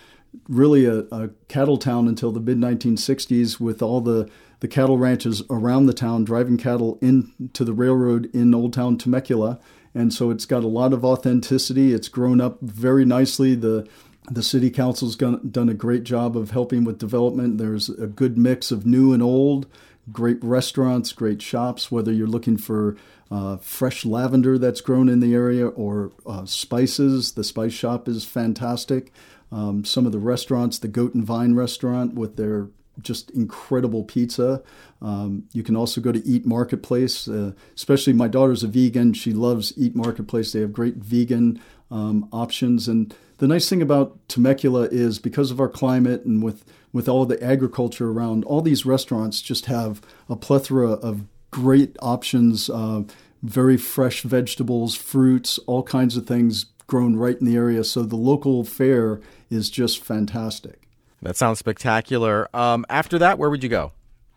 really 0.48 0.86
a, 0.86 1.00
a, 1.12 1.30
cattle 1.48 1.78
town 1.78 2.08
until 2.08 2.32
the 2.32 2.40
mid 2.40 2.58
1960s, 2.58 3.60
with 3.60 3.82
all 3.82 4.02
the 4.02 4.30
the 4.60 4.68
cattle 4.68 4.98
ranches 4.98 5.42
around 5.50 5.88
the 5.88 5.94
town 5.94 6.24
driving 6.24 6.58
cattle 6.58 6.98
into 7.02 7.64
the 7.64 7.74
railroad 7.74 8.30
in 8.34 8.54
Old 8.54 8.74
Town 8.74 8.98
Temecula. 8.98 9.60
And 9.94 10.14
so 10.14 10.30
it's 10.30 10.46
got 10.46 10.64
a 10.64 10.68
lot 10.68 10.92
of 10.92 11.06
authenticity. 11.06 11.94
It's 11.94 12.10
grown 12.10 12.42
up 12.42 12.60
very 12.62 13.06
nicely. 13.06 13.56
The 13.56 13.88
the 14.30 14.44
city 14.44 14.70
council's 14.70 15.16
done 15.16 15.70
a 15.70 15.74
great 15.74 16.04
job 16.04 16.36
of 16.36 16.52
helping 16.52 16.84
with 16.84 16.98
development. 16.98 17.58
There's 17.58 17.90
a 17.90 18.08
good 18.08 18.38
mix 18.38 18.72
of 18.72 18.86
new 18.86 19.14
and 19.14 19.22
old, 19.22 19.68
great 20.12 20.44
restaurants, 20.44 21.14
great 21.14 21.42
shops, 21.42 21.92
whether 21.92 22.12
you're 22.12 22.28
looking 22.28 22.58
for 22.58 22.98
uh, 23.32 23.58
fresh 23.58 24.06
lavender 24.06 24.58
that's 24.58 24.82
grown 24.82 25.10
in 25.10 25.20
the 25.20 25.34
area 25.34 25.68
or 25.68 26.12
uh, 26.26 26.46
spices. 26.46 27.34
The 27.34 27.44
spice 27.44 27.74
shop 27.74 28.08
is 28.08 28.24
fantastic. 28.26 29.12
Um, 29.52 29.86
some 29.86 30.06
of 30.06 30.12
the 30.12 30.20
restaurants, 30.20 30.80
the 30.80 30.88
Goat 30.88 31.14
and 31.14 31.24
Vine 31.24 31.54
restaurant 31.56 32.14
with 32.14 32.36
their 32.36 32.68
just 33.02 33.30
incredible 33.32 34.04
pizza. 34.04 34.64
Um, 35.02 35.44
you 35.52 35.64
can 35.64 35.76
also 35.76 36.02
go 36.02 36.12
to 36.12 36.26
Eat 36.26 36.46
Marketplace, 36.46 37.28
uh, 37.28 37.52
especially 37.76 38.14
my 38.14 38.28
daughter's 38.28 38.64
a 38.64 38.68
vegan. 38.68 39.14
She 39.14 39.34
loves 39.34 39.74
Eat 39.78 39.96
Marketplace. 39.96 40.52
They 40.52 40.62
have 40.62 40.74
great 40.74 40.96
vegan 40.96 41.62
um, 41.92 42.30
options. 42.32 42.88
And 42.88 43.14
the 43.38 43.48
nice 43.48 43.70
thing 43.70 43.82
about 43.82 44.18
Temecula 44.28 44.84
is 44.92 45.20
because 45.20 45.52
of 45.52 45.60
our 45.60 45.70
climate 45.70 46.26
and 46.26 46.44
with, 46.44 46.64
with 46.94 47.10
all 47.10 47.26
the 47.26 47.42
agriculture 47.44 48.10
around, 48.10 48.44
all 48.46 48.62
these 48.62 48.86
restaurants 48.86 49.42
just 49.42 49.66
have 49.66 50.02
a 50.30 50.36
plethora 50.36 50.92
of 50.92 51.26
great 51.52 51.96
options, 52.02 52.70
uh, 52.70 53.04
very 53.44 53.78
fresh 53.78 54.22
vegetables, 54.22 54.96
fruits, 54.96 55.58
all 55.68 55.84
kinds 55.84 56.18
of 56.18 56.26
things 56.26 56.66
grown 56.88 57.16
right 57.16 57.38
in 57.40 57.46
the 57.46 57.56
area. 57.56 57.84
So 57.84 58.04
the 58.04 58.16
local 58.16 58.64
fare 58.64 59.20
is 59.50 59.70
just 59.70 60.04
fantastic. 60.04 60.88
That 61.22 61.36
sounds 61.36 61.60
spectacular. 61.60 62.48
Um, 62.56 62.86
after 62.90 63.18
that, 63.20 63.40
where 63.40 63.50
would 63.50 63.64
you 63.64 63.70
go? 63.70 63.92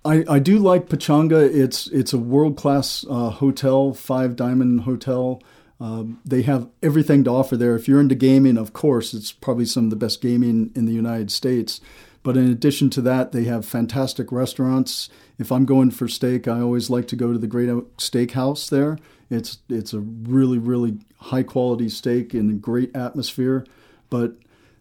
I, 0.04 0.24
I 0.28 0.38
do 0.38 0.58
like 0.58 0.88
Pechanga. 0.88 1.52
It's 1.52 1.86
it's 1.88 2.12
a 2.12 2.18
world 2.18 2.56
class 2.56 3.04
uh, 3.10 3.30
hotel, 3.30 3.92
five 3.92 4.36
diamond 4.36 4.82
hotel. 4.82 5.42
Um, 5.80 6.20
they 6.24 6.42
have 6.42 6.68
everything 6.82 7.24
to 7.24 7.30
offer 7.30 7.56
there. 7.56 7.76
If 7.76 7.86
you're 7.86 8.00
into 8.00 8.14
gaming, 8.14 8.58
of 8.58 8.72
course, 8.72 9.14
it's 9.14 9.30
probably 9.30 9.64
some 9.64 9.84
of 9.84 9.90
the 9.90 9.96
best 9.96 10.20
gaming 10.20 10.72
in 10.74 10.86
the 10.86 10.92
United 10.92 11.30
States. 11.30 11.80
But 12.22 12.36
in 12.36 12.50
addition 12.50 12.90
to 12.90 13.00
that, 13.02 13.32
they 13.32 13.44
have 13.44 13.64
fantastic 13.64 14.32
restaurants. 14.32 15.08
If 15.38 15.52
I'm 15.52 15.64
going 15.64 15.92
for 15.92 16.08
steak, 16.08 16.48
I 16.48 16.60
always 16.60 16.90
like 16.90 17.06
to 17.08 17.16
go 17.16 17.32
to 17.32 17.38
the 17.38 17.46
Great 17.46 17.68
Oak 17.68 17.96
Steakhouse 17.98 18.68
there. 18.68 18.98
It's 19.30 19.58
it's 19.68 19.92
a 19.92 20.00
really 20.00 20.58
really 20.58 20.98
high 21.20 21.42
quality 21.42 21.88
steak 21.88 22.34
in 22.34 22.50
a 22.50 22.54
great 22.54 22.94
atmosphere. 22.94 23.64
But 24.10 24.36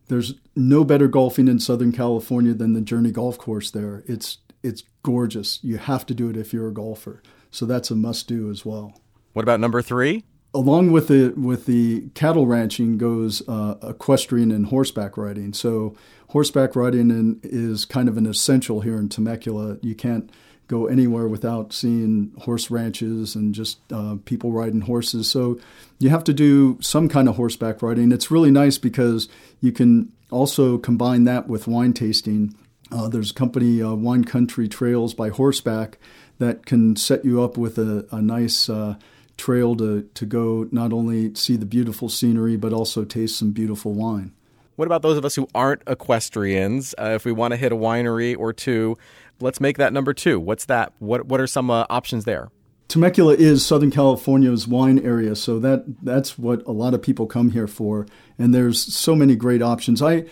there's 0.08 0.36
no 0.56 0.84
better 0.84 1.08
golfing 1.08 1.48
in 1.48 1.60
Southern 1.60 1.92
California 1.92 2.54
than 2.54 2.74
the 2.74 2.82
Journey 2.82 3.12
Golf 3.12 3.38
Course 3.38 3.70
there. 3.70 4.04
It's 4.08 4.40
it's 4.64 4.84
gorgeous. 5.04 5.60
You 5.64 5.78
have 5.78 6.06
to 6.08 6.14
do 6.14 6.30
it 6.30 6.38
if 6.38 6.54
you're 6.54 6.68
a 6.68 6.74
golfer. 6.74 7.22
So 7.52 7.66
that's 7.66 7.92
a 7.92 7.96
must 7.96 8.28
do 8.28 8.50
as 8.50 8.66
well. 8.66 9.00
What 9.34 9.44
about 9.44 9.60
number 9.60 9.82
three? 9.82 10.24
Along 10.54 10.92
with 10.92 11.08
the 11.08 11.34
with 11.36 11.66
the 11.66 12.10
cattle 12.16 12.48
ranching 12.48 12.98
goes 12.98 13.48
uh, 13.48 13.76
equestrian 13.84 14.52
and 14.52 14.68
horseback 14.68 15.18
riding. 15.18 15.54
So 15.54 15.96
horseback 16.30 16.76
riding 16.76 17.12
in, 17.12 17.40
is 17.44 17.86
kind 17.86 18.10
of 18.10 18.18
an 18.18 18.26
essential 18.26 18.82
here 18.82 18.98
in 18.98 19.10
Temecula. 19.10 19.78
You 19.82 19.94
can't 19.94 20.32
go 20.68 20.86
anywhere 20.88 21.28
without 21.28 21.74
seeing 21.74 22.34
horse 22.42 22.70
ranches 22.70 23.36
and 23.36 23.56
just 23.56 23.80
uh, 23.92 24.18
people 24.26 24.52
riding 24.52 24.82
horses. 24.82 25.30
So 25.30 25.60
you 26.00 26.10
have 26.10 26.24
to 26.26 26.34
do 26.34 26.78
some 26.82 27.08
kind 27.08 27.30
of 27.30 27.36
horseback 27.36 27.82
riding. 27.82 28.12
It's 28.12 28.32
really 28.32 28.52
nice 28.52 28.78
because 28.78 29.30
you 29.62 29.72
can 29.72 30.12
also 30.30 30.78
combine 30.78 31.24
that 31.24 31.48
with 31.48 31.68
wine 31.68 31.94
tasting. 31.94 32.54
Uh, 32.92 33.08
there's 33.08 33.32
a 33.32 33.34
company, 33.34 33.82
uh, 33.82 33.94
Wine 33.94 34.24
Country 34.24 34.68
Trails 34.68 35.14
by 35.14 35.30
Horseback, 35.30 35.98
that 36.40 36.66
can 36.66 36.96
set 36.96 37.26
you 37.26 37.42
up 37.42 37.58
with 37.58 37.78
a, 37.78 38.06
a 38.12 38.22
nice 38.22 38.70
uh, 38.70 38.96
trail 39.38 39.76
to, 39.76 40.04
to 40.14 40.26
go 40.26 40.68
not 40.72 40.92
only 40.92 41.34
see 41.36 41.56
the 41.56 41.66
beautiful 41.66 42.10
scenery, 42.10 42.58
but 42.58 42.74
also 42.74 43.06
taste 43.06 43.38
some 43.38 43.52
beautiful 43.52 43.94
wine. 43.94 44.34
What 44.76 44.86
about 44.86 45.02
those 45.02 45.18
of 45.18 45.26
us 45.26 45.36
who 45.36 45.48
aren't 45.56 45.82
equestrians? 45.88 46.94
Uh, 47.00 47.14
if 47.16 47.26
we 47.26 47.32
want 47.32 47.52
to 47.52 47.58
hit 47.58 47.72
a 47.72 47.76
winery 47.76 48.38
or 48.38 48.54
two, 48.54 48.96
let's 49.40 49.60
make 49.60 49.78
that 49.78 49.92
number 49.92 50.14
two. 50.14 50.40
What's 50.40 50.66
that? 50.66 50.94
What 51.00 51.26
What 51.26 51.40
are 51.40 51.48
some 51.48 51.72
uh, 51.72 51.86
options 51.90 52.26
there? 52.26 52.50
Temecula 52.88 53.34
is 53.34 53.66
Southern 53.66 53.92
California's 53.92 54.68
wine 54.68 55.00
area, 55.00 55.36
so 55.36 55.60
that 55.60 55.84
that's 56.04 56.38
what 56.38 56.66
a 56.66 56.72
lot 56.72 56.94
of 56.94 57.02
people 57.02 57.26
come 57.26 57.52
here 57.52 57.68
for. 57.68 58.06
And 58.38 58.54
there's 58.54 58.80
so 58.96 59.16
many 59.16 59.36
great 59.36 59.62
options. 59.62 60.02
I 60.02 60.26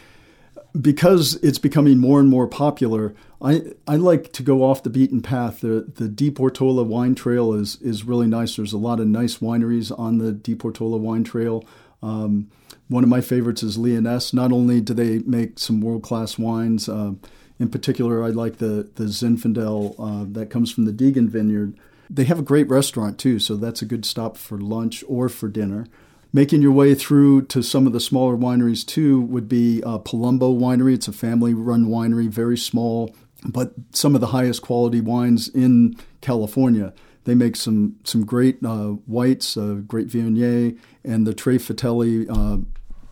because 0.81 1.35
it's 1.35 1.59
becoming 1.59 1.97
more 1.97 2.19
and 2.19 2.29
more 2.29 2.47
popular. 2.47 3.13
I, 3.41 3.73
I 3.87 3.95
like 3.95 4.33
to 4.33 4.43
go 4.43 4.63
off 4.63 4.83
the 4.83 4.89
beaten 4.89 5.21
path. 5.21 5.61
The 5.61 5.91
the 5.95 6.07
De 6.07 6.31
Portola 6.31 6.83
wine 6.83 7.15
trail 7.15 7.53
is 7.53 7.81
is 7.81 8.03
really 8.03 8.27
nice. 8.27 8.55
There's 8.55 8.73
a 8.73 8.77
lot 8.77 8.99
of 8.99 9.07
nice 9.07 9.37
wineries 9.37 9.97
on 9.97 10.17
the 10.17 10.31
De 10.31 10.55
Portola 10.55 10.97
wine 10.97 11.23
trail. 11.23 11.63
Um, 12.01 12.49
one 12.87 13.03
of 13.03 13.09
my 13.09 13.21
favorites 13.21 13.63
is 13.63 13.77
Leoness. 13.77 14.33
Not 14.33 14.51
only 14.51 14.81
do 14.81 14.93
they 14.93 15.19
make 15.19 15.57
some 15.59 15.81
world 15.81 16.03
class 16.03 16.37
wines, 16.37 16.87
uh, 16.87 17.13
in 17.59 17.69
particular, 17.69 18.23
I 18.23 18.29
like 18.29 18.57
the 18.57 18.89
the 18.95 19.05
Zinfandel 19.05 19.95
uh, 19.97 20.25
that 20.33 20.49
comes 20.49 20.71
from 20.71 20.85
the 20.85 20.93
Deegan 20.93 21.29
Vineyard. 21.29 21.75
They 22.09 22.25
have 22.25 22.39
a 22.39 22.43
great 22.43 22.69
restaurant 22.69 23.17
too, 23.17 23.39
so 23.39 23.55
that's 23.55 23.81
a 23.81 23.85
good 23.85 24.05
stop 24.05 24.37
for 24.37 24.57
lunch 24.59 25.03
or 25.07 25.29
for 25.29 25.47
dinner. 25.47 25.87
Making 26.35 26.61
your 26.61 26.73
way 26.73 26.95
through 26.95 27.43
to 27.43 27.63
some 27.63 27.87
of 27.87 27.93
the 27.93 28.01
smaller 28.01 28.35
wineries 28.35 28.85
too 28.85 29.21
would 29.21 29.47
be 29.47 29.81
uh, 29.83 29.99
Palumbo 29.99 30.59
Winery. 30.59 30.93
It's 30.93 31.07
a 31.07 31.13
family 31.13 31.53
run 31.53 31.85
winery, 31.85 32.27
very 32.27 32.57
small, 32.57 33.15
but 33.45 33.71
some 33.93 34.15
of 34.15 34.19
the 34.19 34.27
highest 34.27 34.61
quality 34.61 34.99
wines 34.99 35.47
in 35.47 35.95
California. 36.19 36.93
They 37.23 37.35
make 37.35 37.55
some 37.55 37.95
some 38.03 38.25
great 38.25 38.57
uh, 38.65 38.95
whites, 39.07 39.55
uh, 39.55 39.75
great 39.87 40.09
Viognier, 40.09 40.77
and 41.05 41.25
the 41.25 41.33
Tre 41.33 41.57
Fratelli 41.57 42.27
uh, 42.27 42.57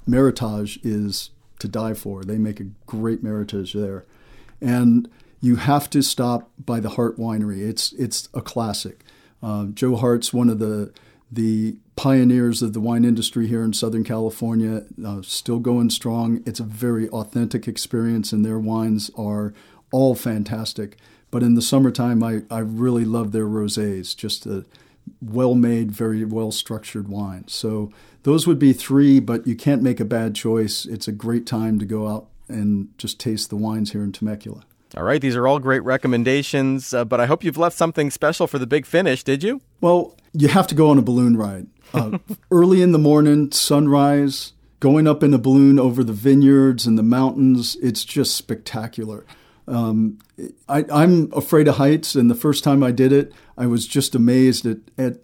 Meritage 0.06 0.80
is 0.84 1.30
to 1.60 1.70
die 1.70 1.94
for. 1.94 2.26
They 2.26 2.38
make 2.38 2.60
a 2.60 2.72
great 2.86 3.24
Meritage 3.24 3.72
there, 3.72 4.04
and 4.60 5.10
you 5.40 5.56
have 5.56 5.90
to 5.92 6.02
stop 6.02 6.52
by 6.60 6.82
the 6.82 6.90
Hart 6.90 7.18
Winery. 7.18 7.62
It's 7.62 7.94
it's 7.94 8.28
a 8.34 8.42
classic. 8.42 9.06
Uh, 9.42 9.68
Joe 9.68 9.96
Hart's 9.96 10.34
one 10.34 10.50
of 10.50 10.60
the 10.60 10.92
the 11.34 11.76
pioneers 11.96 12.62
of 12.62 12.74
the 12.74 12.80
wine 12.80 13.06
industry 13.06 13.48
here 13.48 13.64
in 13.64 13.74
Southern 13.74 14.04
California, 14.04 14.84
uh, 15.06 15.22
still 15.22 15.60
going 15.60 15.90
strong. 15.90 16.44
It's 16.46 16.60
a 16.60 16.64
very 16.64 17.10
authentic 17.10 17.68
experience, 17.68 18.32
and 18.32 18.46
their 18.46 18.60
wines 18.60 19.10
are 19.18 19.54
all 19.92 20.16
fantastic. 20.16 20.98
But 21.32 21.44
in 21.44 21.56
the 21.56 21.62
summertime, 21.62 22.24
I, 22.24 22.44
I 22.52 22.60
really 22.60 23.06
love 23.06 23.32
their 23.32 23.48
rosés, 23.48 24.16
just 24.16 24.46
a 24.46 24.66
well 25.22 25.56
made, 25.56 25.92
very 25.92 26.24
well 26.24 26.52
structured 26.52 27.08
wine. 27.08 27.46
So 27.48 27.92
those 28.24 28.46
would 28.46 28.60
be 28.60 28.74
three, 28.74 29.20
but 29.20 29.48
you 29.48 29.56
can't 29.56 29.82
make 29.82 30.00
a 30.00 30.06
bad 30.06 30.36
choice. 30.36 30.86
It's 30.86 31.08
a 31.08 31.12
great 31.12 31.46
time 31.46 31.80
to 31.80 31.86
go 31.86 32.08
out 32.08 32.28
and 32.48 32.90
just 32.98 33.20
taste 33.20 33.50
the 33.50 33.56
wines 33.56 33.92
here 33.92 34.04
in 34.04 34.12
Temecula. 34.12 34.64
All 34.96 35.04
right, 35.04 35.20
these 35.20 35.36
are 35.36 35.48
all 35.48 35.58
great 35.58 35.84
recommendations, 35.84 36.94
uh, 36.94 37.04
but 37.04 37.20
I 37.20 37.26
hope 37.26 37.44
you've 37.44 37.58
left 37.58 37.76
something 37.76 38.12
special 38.12 38.46
for 38.46 38.60
the 38.60 38.68
big 38.68 38.86
finish, 38.86 39.24
did 39.24 39.42
you? 39.42 39.62
Well, 39.82 40.16
you 40.34 40.50
have 40.50 40.68
to 40.68 40.76
go 40.76 40.90
on 40.90 41.00
a 41.00 41.02
balloon 41.02 41.36
ride. 41.36 41.68
Uh, 41.94 42.20
early 42.52 42.84
in 42.84 42.92
the 42.92 43.00
morning, 43.00 43.52
sunrise, 43.52 44.54
going 44.80 45.08
up 45.08 45.24
in 45.24 45.34
a 45.34 45.40
balloon 45.40 45.80
over 45.80 46.04
the 46.04 46.14
vineyards 46.14 46.86
and 46.86 46.96
the 46.98 47.04
mountains, 47.04 47.76
it's 47.82 48.06
just 48.06 48.36
spectacular. 48.36 49.26
Um, 49.68 50.20
I, 50.70 50.86
am 50.90 51.32
afraid 51.34 51.68
of 51.68 51.78
heights, 51.78 52.14
and 52.14 52.30
the 52.30 52.36
first 52.36 52.64
time 52.64 52.84
I 52.84 52.92
did 52.92 53.12
it, 53.12 53.34
I 53.58 53.66
was 53.66 53.88
just 53.88 54.14
amazed 54.14 54.68
at, 54.68 54.78
at 54.98 55.18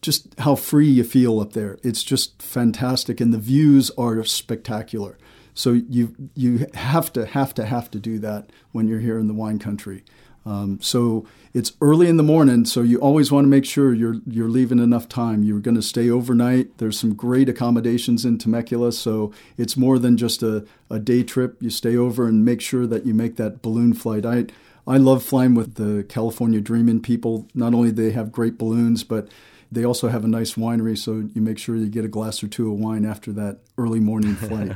just 0.00 0.38
how 0.38 0.54
free 0.54 0.88
you 0.88 1.04
feel 1.04 1.40
up 1.40 1.52
there. 1.52 1.76
It's 1.82 2.02
just 2.02 2.40
fantastic, 2.40 3.20
and 3.20 3.34
the 3.34 3.38
views 3.38 3.90
are 3.98 4.24
spectacular. 4.24 5.18
So 5.60 5.72
you 5.72 6.16
you 6.34 6.66
have 6.72 7.12
to 7.12 7.26
have 7.26 7.52
to 7.54 7.66
have 7.66 7.90
to 7.90 7.98
do 7.98 8.18
that 8.20 8.48
when 8.72 8.88
you're 8.88 9.00
here 9.00 9.18
in 9.18 9.28
the 9.28 9.34
wine 9.34 9.58
country. 9.58 10.04
Um, 10.46 10.78
so 10.80 11.26
it's 11.52 11.72
early 11.82 12.08
in 12.08 12.16
the 12.16 12.22
morning, 12.22 12.64
so 12.64 12.80
you 12.80 12.98
always 12.98 13.30
want 13.30 13.44
to 13.44 13.48
make 13.50 13.66
sure 13.66 13.92
you're 13.92 14.16
you're 14.26 14.48
leaving 14.48 14.78
enough 14.78 15.06
time. 15.06 15.42
You're 15.42 15.60
going 15.60 15.74
to 15.74 15.82
stay 15.82 16.08
overnight. 16.08 16.78
There's 16.78 16.98
some 16.98 17.14
great 17.14 17.46
accommodations 17.46 18.24
in 18.24 18.38
Temecula, 18.38 18.92
so 18.92 19.32
it's 19.58 19.76
more 19.76 19.98
than 19.98 20.16
just 20.16 20.42
a, 20.42 20.64
a 20.88 20.98
day 20.98 21.22
trip. 21.22 21.58
You 21.60 21.68
stay 21.68 21.94
over 21.94 22.26
and 22.26 22.42
make 22.42 22.62
sure 22.62 22.86
that 22.86 23.04
you 23.04 23.12
make 23.12 23.36
that 23.36 23.60
balloon 23.60 23.92
flight. 23.92 24.24
I 24.24 24.46
I 24.86 24.96
love 24.96 25.22
flying 25.22 25.54
with 25.54 25.74
the 25.74 26.04
California 26.04 26.62
Dreaming 26.62 27.02
people. 27.02 27.46
Not 27.54 27.74
only 27.74 27.92
do 27.92 28.02
they 28.02 28.12
have 28.12 28.32
great 28.32 28.56
balloons, 28.56 29.04
but 29.04 29.28
they 29.70 29.84
also 29.84 30.08
have 30.08 30.24
a 30.24 30.28
nice 30.28 30.54
winery, 30.54 30.96
so 30.96 31.28
you 31.34 31.42
make 31.42 31.58
sure 31.58 31.76
you 31.76 31.90
get 31.90 32.06
a 32.06 32.08
glass 32.08 32.42
or 32.42 32.48
two 32.48 32.72
of 32.72 32.78
wine 32.78 33.04
after 33.04 33.30
that 33.34 33.58
early 33.76 34.00
morning 34.00 34.36
flight. 34.48 34.72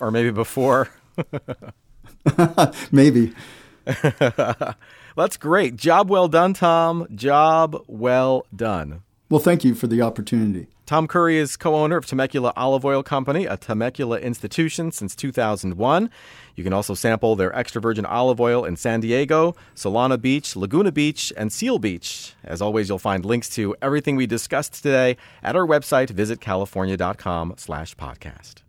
Or 0.00 0.10
maybe 0.10 0.30
before. 0.30 0.88
maybe. 2.92 3.34
That's 5.16 5.36
great. 5.36 5.76
Job 5.76 6.10
well 6.10 6.28
done, 6.28 6.54
Thom. 6.54 7.06
Job 7.14 7.82
well 7.86 8.46
done. 8.54 9.02
Well, 9.30 9.40
thank 9.40 9.64
you 9.64 9.74
for 9.74 9.86
the 9.86 10.00
opportunity. 10.00 10.68
Thom 10.86 11.06
Curry 11.06 11.36
is 11.36 11.58
co 11.58 11.74
owner 11.74 11.98
of 11.98 12.06
Temecula 12.06 12.50
Olive 12.56 12.82
Oil 12.82 13.02
Company, 13.02 13.44
a 13.44 13.58
Temecula 13.58 14.18
institution 14.20 14.90
since 14.90 15.14
2001. 15.14 16.08
You 16.56 16.64
can 16.64 16.72
also 16.72 16.94
sample 16.94 17.36
their 17.36 17.54
extra 17.54 17.80
virgin 17.80 18.06
olive 18.06 18.40
oil 18.40 18.64
in 18.64 18.76
San 18.76 19.00
Diego, 19.00 19.54
Solana 19.76 20.18
Beach, 20.18 20.56
Laguna 20.56 20.90
Beach, 20.90 21.30
and 21.36 21.52
Seal 21.52 21.78
Beach. 21.78 22.34
As 22.42 22.62
always, 22.62 22.88
you'll 22.88 22.98
find 22.98 23.24
links 23.24 23.50
to 23.50 23.76
everything 23.82 24.16
we 24.16 24.26
discussed 24.26 24.82
today 24.82 25.18
at 25.42 25.56
our 25.56 25.66
website, 25.66 26.08
visitcalifornia.com 26.10 27.54
slash 27.58 27.94
podcast. 27.96 28.62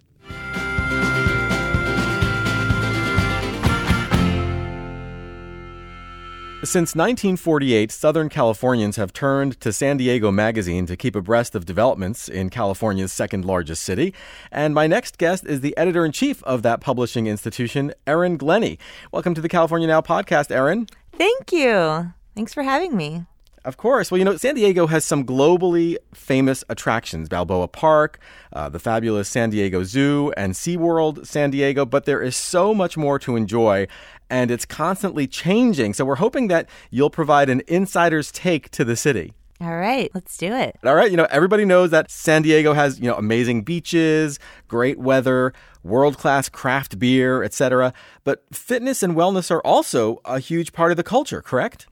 Since 6.62 6.94
1948, 6.94 7.90
Southern 7.90 8.28
Californians 8.28 8.98
have 8.98 9.14
turned 9.14 9.58
to 9.62 9.72
San 9.72 9.96
Diego 9.96 10.30
Magazine 10.30 10.86
to 10.88 10.98
keep 10.98 11.16
abreast 11.16 11.56
of 11.56 11.66
developments 11.66 12.28
in 12.28 12.50
California's 12.50 13.14
second 13.14 13.46
largest 13.46 13.82
city. 13.82 14.14
And 14.52 14.76
my 14.76 14.86
next 14.86 15.18
guest 15.18 15.46
is 15.46 15.62
the 15.62 15.76
editor 15.78 16.04
in 16.04 16.12
chief 16.12 16.44
of 16.44 16.62
that 16.64 16.82
publishing 16.82 17.28
institution, 17.28 17.94
Erin 18.06 18.36
Glenny. 18.36 18.78
Welcome 19.14 19.36
to 19.36 19.42
the 19.42 19.48
California 19.48 19.88
Now 19.88 20.02
podcast, 20.02 20.52
Erin. 20.52 20.88
Thank 21.14 21.54
you. 21.54 22.12
Thanks 22.36 22.54
for 22.54 22.64
having 22.64 22.98
me. 22.98 23.24
Of 23.66 23.78
course. 23.78 24.10
Well, 24.10 24.18
you 24.18 24.26
know, 24.26 24.38
San 24.38 24.56
Diego 24.56 24.88
has 24.88 25.04
some 25.04 25.26
globally 25.26 25.98
famous 26.14 26.64
attractions 26.70 27.28
Balboa 27.30 27.68
Park, 27.68 28.20
uh, 28.54 28.70
the 28.70 28.80
fabulous 28.80 29.28
San 29.28 29.50
Diego 29.50 29.84
Zoo, 29.84 30.34
and 30.38 30.54
SeaWorld 30.54 31.28
San 31.28 31.52
Diego, 31.52 31.86
but 31.86 32.06
there 32.06 32.22
is 32.22 32.36
so 32.36 32.74
much 32.74 32.96
more 32.96 33.20
to 33.20 33.36
enjoy, 33.36 33.88
and 34.30 34.52
it's 34.52 34.66
constantly 34.66 35.28
changing. 35.28 35.94
So 35.94 36.06
we're 36.06 36.16
hoping 36.16 36.48
that 36.48 36.70
you'll 36.92 37.10
provide 37.10 37.50
an 37.50 37.62
insider's 37.68 38.32
take 38.32 38.70
to 38.72 38.86
the 38.86 38.96
city. 38.96 39.34
All 39.62 39.76
right, 39.76 40.10
let's 40.14 40.38
do 40.38 40.54
it. 40.54 40.78
All 40.86 40.96
right, 40.96 41.12
you 41.12 41.18
know, 41.18 41.28
everybody 41.30 41.66
knows 41.66 41.90
that 41.92 42.10
San 42.10 42.44
Diego 42.44 42.72
has, 42.72 42.98
you 42.98 43.08
know, 43.08 43.16
amazing 43.16 43.64
beaches, 43.64 44.40
great 44.70 44.98
weather, 44.98 45.54
world-class 45.84 46.48
craft 46.48 46.98
beer, 46.98 47.44
etc. 47.44 47.94
But 48.24 48.44
fitness 48.54 49.04
and 49.04 49.16
wellness 49.16 49.52
are 49.52 49.60
also 49.62 50.22
a 50.24 50.40
huge 50.40 50.72
part 50.72 50.92
of 50.92 50.98
the 50.98 51.04
culture, 51.04 51.42
correct? 51.42 51.88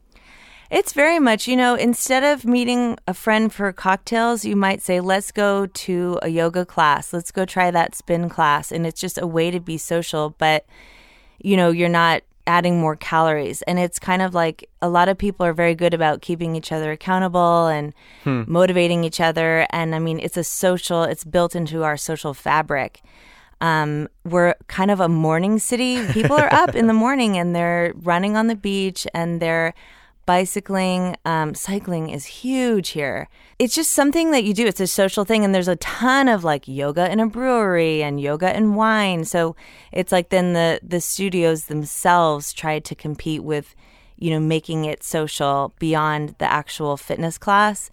It's 0.70 0.94
very 0.94 1.18
much, 1.18 1.46
you 1.46 1.56
know, 1.56 1.74
instead 1.74 2.24
of 2.24 2.46
meeting 2.46 2.98
a 3.06 3.12
friend 3.12 3.52
for 3.52 3.70
cocktails, 3.72 4.46
you 4.46 4.56
might 4.56 4.80
say, 4.80 5.00
let's 5.00 5.30
go 5.30 5.66
to 5.66 6.18
a 6.22 6.28
yoga 6.28 6.64
class. 6.64 7.12
Let's 7.12 7.30
go 7.30 7.44
try 7.44 7.70
that 7.70 7.94
spin 7.94 8.30
class. 8.30 8.72
And 8.72 8.86
it's 8.86 9.00
just 9.00 9.18
a 9.18 9.26
way 9.26 9.50
to 9.50 9.60
be 9.60 9.76
social, 9.76 10.34
but, 10.38 10.64
you 11.38 11.56
know, 11.56 11.70
you're 11.70 11.88
not 11.88 12.22
adding 12.48 12.80
more 12.80 12.96
calories. 12.96 13.62
And 13.62 13.78
it's 13.78 13.98
kind 13.98 14.22
of 14.22 14.34
like 14.34 14.68
a 14.82 14.88
lot 14.88 15.08
of 15.08 15.18
people 15.18 15.46
are 15.46 15.52
very 15.52 15.74
good 15.74 15.94
about 15.94 16.22
keeping 16.22 16.56
each 16.56 16.72
other 16.72 16.90
accountable 16.90 17.68
and 17.68 17.94
hmm. 18.24 18.42
motivating 18.48 19.04
each 19.04 19.20
other. 19.20 19.66
And 19.70 19.94
I 19.94 20.00
mean, 20.00 20.18
it's 20.18 20.36
a 20.36 20.42
social, 20.42 21.04
it's 21.04 21.24
built 21.24 21.54
into 21.54 21.84
our 21.84 21.96
social 21.96 22.34
fabric. 22.34 23.02
Um, 23.60 24.08
we're 24.24 24.54
kind 24.66 24.90
of 24.90 25.00
a 25.00 25.08
morning 25.08 25.58
city. 25.58 26.04
People 26.12 26.36
are 26.36 26.52
up 26.52 26.74
in 26.74 26.86
the 26.86 26.92
morning 26.94 27.36
and 27.36 27.54
they're 27.54 27.92
running 27.96 28.36
on 28.36 28.46
the 28.46 28.56
beach 28.56 29.06
and 29.12 29.40
they're 29.40 29.74
bicycling, 30.28 31.16
um, 31.24 31.54
cycling 31.54 32.10
is 32.10 32.26
huge 32.26 32.90
here. 32.90 33.30
It's 33.58 33.74
just 33.74 33.92
something 33.92 34.30
that 34.32 34.44
you 34.44 34.52
do. 34.52 34.66
It's 34.66 34.78
a 34.78 34.86
social 34.86 35.24
thing, 35.24 35.42
and 35.42 35.54
there's 35.54 35.68
a 35.68 35.76
ton 35.76 36.28
of 36.28 36.44
like 36.44 36.68
yoga 36.68 37.10
in 37.10 37.18
a 37.18 37.26
brewery 37.26 38.02
and 38.02 38.20
yoga 38.20 38.54
and 38.54 38.76
wine. 38.76 39.24
So 39.24 39.56
it's 39.90 40.12
like 40.12 40.28
then 40.28 40.52
the 40.52 40.80
the 40.82 41.00
studios 41.00 41.64
themselves 41.64 42.52
try 42.52 42.78
to 42.78 42.94
compete 42.94 43.42
with, 43.42 43.74
you 44.18 44.30
know, 44.30 44.38
making 44.38 44.84
it 44.84 45.02
social 45.02 45.72
beyond 45.78 46.34
the 46.36 46.44
actual 46.44 46.98
fitness 46.98 47.38
class 47.38 47.90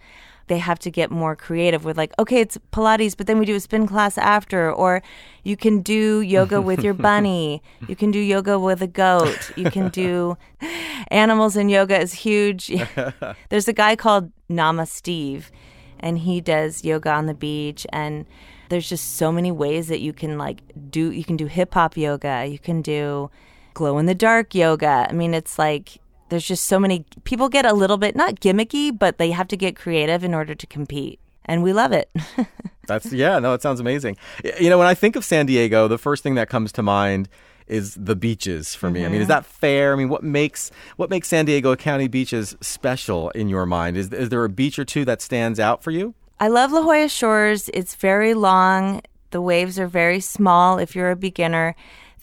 they 0.47 0.60
have 0.60 0.79
to 0.79 0.91
get 0.91 1.10
more 1.12 1.36
creative 1.36 1.86
with 1.86 1.97
like, 1.97 2.13
okay, 2.19 2.41
it's 2.41 2.58
Pilates, 2.71 3.15
but 3.17 3.27
then 3.27 3.39
we 3.39 3.45
do 3.45 3.55
a 3.55 3.60
spin 3.60 3.88
class 3.88 4.17
after, 4.17 4.71
or 4.71 5.01
you 5.43 5.58
can 5.58 5.81
do 5.81 6.21
yoga 6.21 6.62
with 6.62 6.84
your 6.84 6.93
bunny, 7.08 7.62
you 7.88 7.95
can 7.95 8.12
do 8.12 8.19
yoga 8.19 8.60
with 8.60 8.81
a 8.81 8.88
goat, 8.88 9.51
you 9.55 9.71
can 9.71 9.89
do 9.89 10.38
animals 11.10 11.58
in 11.58 11.69
yoga 11.69 11.99
is 11.99 12.13
huge. 12.13 12.71
There's 13.49 13.67
a 13.67 13.73
guy 13.73 13.95
called 13.95 14.31
Nama 14.49 14.86
Steve, 14.86 15.51
and 15.99 16.19
he 16.19 16.41
does 16.41 16.84
yoga 16.84 17.12
on 17.12 17.25
the 17.25 17.34
beach. 17.34 17.88
And 17.91 18.25
there's 18.69 18.89
just 18.89 19.15
so 19.15 19.31
many 19.31 19.51
ways 19.51 19.88
that 19.88 20.01
you 20.01 20.12
can 20.12 20.38
like 20.38 20.62
do 20.89 21.12
you 21.12 21.23
can 21.23 21.38
do 21.38 21.45
hip 21.45 21.73
hop 21.73 21.95
yoga, 21.97 22.45
you 22.45 22.60
can 22.60 22.81
do 22.81 23.29
glow 23.73 23.97
in 23.97 24.05
the 24.05 24.15
dark 24.15 24.55
yoga. 24.55 25.08
I 25.10 25.13
mean, 25.13 25.34
it's 25.34 25.60
like 25.60 25.99
there's 26.29 26.45
just 26.45 26.65
so 26.65 26.79
many 26.79 27.05
people 27.23 27.49
get 27.49 27.65
a 27.65 27.73
little 27.73 27.97
bit 27.97 28.15
not 28.15 28.39
gimmicky, 28.39 28.97
but 28.97 29.17
they 29.17 29.31
have 29.31 29.47
to 29.49 29.57
get 29.57 29.75
creative 29.75 30.23
in 30.23 30.33
order 30.33 30.55
to 30.55 30.67
compete. 30.67 31.19
And 31.45 31.61
we 31.61 31.73
love 31.73 31.91
it. 31.91 32.09
That's 32.88 33.11
yeah, 33.11 33.39
no, 33.39 33.53
it 33.53 33.61
sounds 33.61 33.79
amazing. 33.79 34.17
You 34.59 34.69
know, 34.69 34.77
when 34.77 34.88
I 34.88 34.93
think 34.93 35.15
of 35.15 35.23
San 35.25 35.45
Diego, 35.45 35.88
the 35.88 35.97
first 35.97 36.23
thing 36.23 36.35
that 36.35 36.49
comes 36.49 36.71
to 36.73 36.83
mind 36.83 37.29
is 37.67 37.95
the 37.95 38.15
beaches 38.15 38.75
for 38.75 38.89
me. 38.89 38.99
Mm-hmm. 38.99 39.05
I 39.05 39.09
mean, 39.09 39.21
is 39.21 39.25
mm-hmm. 39.25 39.29
that 39.29 39.45
fair? 39.45 39.93
I 39.93 39.95
mean, 39.95 40.09
what 40.09 40.23
makes 40.23 40.71
what 40.97 41.09
makes 41.09 41.27
San 41.27 41.45
Diego 41.45 41.75
County 41.75 42.07
beaches 42.07 42.55
special 42.61 43.29
in 43.31 43.49
your 43.49 43.65
mind? 43.65 43.97
Is 43.97 44.11
is 44.11 44.29
there 44.29 44.43
a 44.43 44.49
beach 44.49 44.77
or 44.77 44.85
two 44.85 45.05
that 45.05 45.21
stands 45.21 45.59
out 45.59 45.83
for 45.83 45.91
you? 45.91 46.13
I 46.39 46.47
love 46.47 46.71
La 46.71 46.81
Jolla 46.81 47.07
Shores. 47.07 47.69
It's 47.73 47.95
very 47.95 48.33
long. 48.33 49.01
The 49.31 49.41
waves 49.41 49.79
are 49.79 49.88
very 49.88 50.19
small 50.19 50.77
if 50.77 50.95
you're 50.95 51.11
a 51.11 51.15
beginner. 51.15 51.75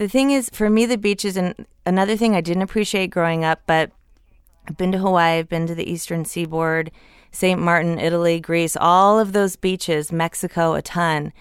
The 0.03 0.09
thing 0.09 0.33
is, 0.33 0.51
for 0.53 0.69
me, 0.69 0.85
the 0.85 0.99
beaches, 0.99 1.37
and 1.37 1.55
another 1.87 2.17
thing 2.17 2.35
I 2.35 2.41
didn't 2.41 2.65
appreciate 2.65 3.13
growing 3.13 3.45
up, 3.45 3.63
but 3.69 3.93
I've 4.67 4.77
been 4.77 4.91
to 4.91 4.99
Hawaii, 4.99 5.39
I've 5.39 5.49
been 5.49 5.69
to 5.69 5.77
the 5.77 5.89
eastern 5.89 6.25
seaboard, 6.25 6.91
St. 7.31 7.61
Martin, 7.61 8.01
Italy, 8.01 8.41
Greece, 8.41 8.77
all 8.77 9.21
of 9.21 9.33
those 9.33 9.55
beaches, 9.55 10.11
Mexico, 10.11 10.75
a 10.75 10.83
ton. 10.83 11.33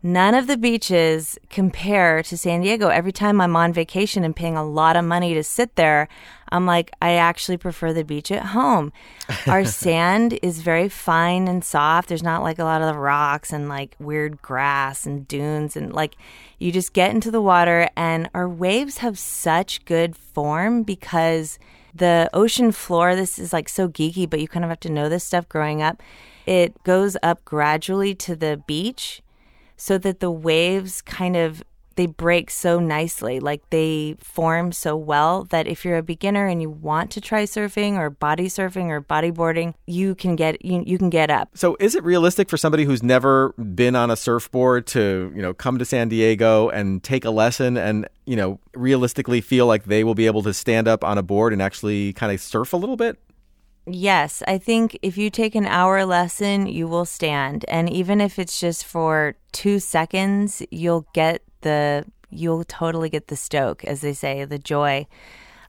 None 0.00 0.34
of 0.34 0.46
the 0.46 0.56
beaches 0.56 1.38
compare 1.50 2.22
to 2.22 2.36
San 2.36 2.60
Diego. 2.60 2.86
Every 2.86 3.10
time 3.10 3.40
I'm 3.40 3.56
on 3.56 3.72
vacation 3.72 4.22
and 4.22 4.34
paying 4.34 4.56
a 4.56 4.64
lot 4.64 4.94
of 4.94 5.04
money 5.04 5.34
to 5.34 5.42
sit 5.42 5.74
there, 5.74 6.06
I'm 6.50 6.66
like, 6.66 6.92
I 7.02 7.14
actually 7.14 7.56
prefer 7.56 7.92
the 7.92 8.04
beach 8.04 8.30
at 8.30 8.46
home. 8.46 8.92
Our 9.48 9.64
sand 9.64 10.38
is 10.40 10.60
very 10.60 10.88
fine 10.88 11.48
and 11.48 11.64
soft. 11.64 12.08
There's 12.08 12.22
not 12.22 12.44
like 12.44 12.60
a 12.60 12.64
lot 12.64 12.80
of 12.80 12.86
the 12.86 12.98
rocks 12.98 13.52
and 13.52 13.68
like 13.68 13.96
weird 13.98 14.40
grass 14.40 15.04
and 15.04 15.26
dunes. 15.26 15.76
And 15.76 15.92
like, 15.92 16.14
you 16.60 16.70
just 16.70 16.92
get 16.92 17.10
into 17.10 17.32
the 17.32 17.42
water, 17.42 17.88
and 17.96 18.30
our 18.34 18.48
waves 18.48 18.98
have 18.98 19.18
such 19.18 19.84
good 19.84 20.14
form 20.14 20.84
because 20.84 21.58
the 21.92 22.30
ocean 22.32 22.70
floor, 22.70 23.16
this 23.16 23.36
is 23.36 23.52
like 23.52 23.68
so 23.68 23.88
geeky, 23.88 24.30
but 24.30 24.40
you 24.40 24.46
kind 24.46 24.64
of 24.64 24.68
have 24.68 24.80
to 24.80 24.92
know 24.92 25.08
this 25.08 25.24
stuff 25.24 25.48
growing 25.48 25.82
up. 25.82 26.00
It 26.46 26.84
goes 26.84 27.16
up 27.20 27.44
gradually 27.44 28.14
to 28.14 28.36
the 28.36 28.62
beach 28.64 29.22
so 29.78 29.96
that 29.96 30.20
the 30.20 30.30
waves 30.30 31.00
kind 31.00 31.36
of 31.36 31.62
they 31.98 32.06
break 32.06 32.48
so 32.48 32.78
nicely. 32.78 33.40
Like 33.40 33.68
they 33.70 34.14
form 34.20 34.70
so 34.70 34.96
well 34.96 35.44
that 35.50 35.66
if 35.66 35.84
you're 35.84 35.96
a 35.96 36.02
beginner 36.02 36.46
and 36.46 36.62
you 36.62 36.70
want 36.70 37.10
to 37.10 37.20
try 37.20 37.42
surfing 37.42 37.94
or 37.98 38.08
body 38.08 38.46
surfing 38.46 38.86
or 38.86 39.02
bodyboarding 39.02 39.74
you 39.86 40.14
can 40.14 40.36
get 40.36 40.64
you, 40.64 40.84
you 40.86 40.96
can 40.96 41.10
get 41.10 41.28
up. 41.28 41.50
So 41.54 41.76
is 41.80 41.96
it 41.96 42.04
realistic 42.04 42.48
for 42.48 42.56
somebody 42.56 42.84
who's 42.84 43.02
never 43.02 43.52
been 43.54 43.96
on 43.96 44.12
a 44.12 44.16
surfboard 44.16 44.86
to 44.88 45.32
you 45.34 45.42
know 45.42 45.52
come 45.52 45.78
to 45.78 45.84
san 45.84 46.08
diego 46.08 46.68
and 46.68 47.02
take 47.02 47.24
a 47.24 47.30
lesson 47.30 47.76
and 47.76 48.08
you 48.26 48.36
know 48.36 48.60
realistically 48.74 49.40
feel 49.40 49.66
like 49.66 49.84
they 49.84 50.04
will 50.04 50.14
be 50.14 50.26
able 50.26 50.42
to 50.44 50.54
stand 50.54 50.86
up 50.86 51.02
on 51.02 51.18
a 51.18 51.22
board 51.22 51.52
and 51.52 51.60
actually 51.60 52.12
kind 52.12 52.30
of 52.30 52.40
surf 52.40 52.72
a 52.72 52.76
little 52.76 52.96
bit 52.96 53.18
Yes, 53.90 54.42
I 54.46 54.58
think 54.58 54.98
if 55.00 55.16
you 55.16 55.30
take 55.30 55.54
an 55.54 55.64
hour 55.64 56.04
lesson, 56.04 56.66
you 56.66 56.86
will 56.86 57.06
stand. 57.06 57.64
And 57.68 57.88
even 57.88 58.20
if 58.20 58.38
it's 58.38 58.60
just 58.60 58.84
for 58.84 59.34
two 59.52 59.78
seconds, 59.78 60.62
you'll 60.70 61.06
get 61.14 61.42
the, 61.62 62.04
you'll 62.28 62.64
totally 62.64 63.08
get 63.08 63.28
the 63.28 63.36
stoke, 63.36 63.84
as 63.84 64.02
they 64.02 64.12
say, 64.12 64.44
the 64.44 64.58
joy. 64.58 65.06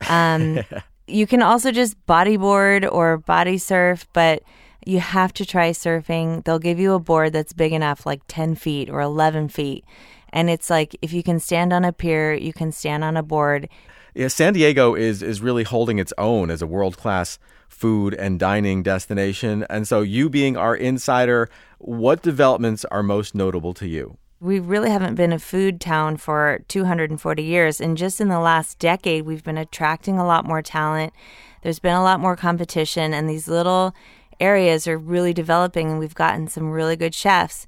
Um, 0.09 0.59
you 1.07 1.27
can 1.27 1.41
also 1.41 1.71
just 1.71 2.05
bodyboard 2.07 2.89
or 2.91 3.17
body 3.17 3.57
surf, 3.57 4.05
but 4.11 4.43
you 4.85 4.99
have 4.99 5.31
to 5.33 5.45
try 5.45 5.71
surfing. 5.71 6.43
They'll 6.43 6.59
give 6.59 6.79
you 6.79 6.93
a 6.93 6.99
board 6.99 7.31
that's 7.31 7.53
big 7.53 7.71
enough, 7.71 8.05
like 8.05 8.21
10 8.27 8.55
feet 8.55 8.89
or 8.89 8.99
11 8.99 9.47
feet. 9.47 9.85
And 10.31 10.49
it's 10.49 10.69
like 10.69 10.95
if 11.01 11.13
you 11.13 11.23
can 11.23 11.39
stand 11.39 11.71
on 11.71 11.85
a 11.85 11.93
pier, 11.93 12.33
you 12.33 12.51
can 12.51 12.73
stand 12.73 13.03
on 13.03 13.15
a 13.15 13.23
board. 13.23 13.69
Yeah, 14.13 14.27
San 14.27 14.53
Diego 14.53 14.95
is 14.95 15.23
is 15.23 15.41
really 15.41 15.63
holding 15.63 15.99
its 15.99 16.11
own 16.17 16.51
as 16.51 16.61
a 16.61 16.67
world 16.67 16.97
class 16.97 17.39
food 17.69 18.13
and 18.15 18.39
dining 18.39 18.83
destination. 18.83 19.65
And 19.69 19.87
so, 19.87 20.01
you 20.01 20.29
being 20.29 20.57
our 20.57 20.75
insider, 20.75 21.49
what 21.77 22.21
developments 22.21 22.83
are 22.85 23.01
most 23.01 23.33
notable 23.33 23.73
to 23.75 23.87
you? 23.87 24.17
We 24.41 24.59
really 24.59 24.89
haven't 24.89 25.15
been 25.15 25.31
a 25.31 25.39
food 25.39 25.79
town 25.79 26.17
for 26.17 26.59
240 26.67 27.43
years. 27.43 27.79
And 27.79 27.97
just 27.97 28.19
in 28.19 28.27
the 28.29 28.39
last 28.39 28.79
decade, 28.79 29.25
we've 29.25 29.43
been 29.43 29.57
attracting 29.57 30.17
a 30.17 30.25
lot 30.25 30.45
more 30.45 30.61
talent. 30.61 31.13
There's 31.61 31.79
been 31.79 31.95
a 31.95 32.03
lot 32.03 32.19
more 32.19 32.35
competition, 32.35 33.13
and 33.13 33.29
these 33.29 33.47
little 33.47 33.93
areas 34.39 34.87
are 34.87 34.97
really 34.97 35.33
developing, 35.33 35.89
and 35.89 35.99
we've 35.99 36.15
gotten 36.15 36.47
some 36.47 36.71
really 36.71 36.95
good 36.95 37.13
chefs. 37.13 37.67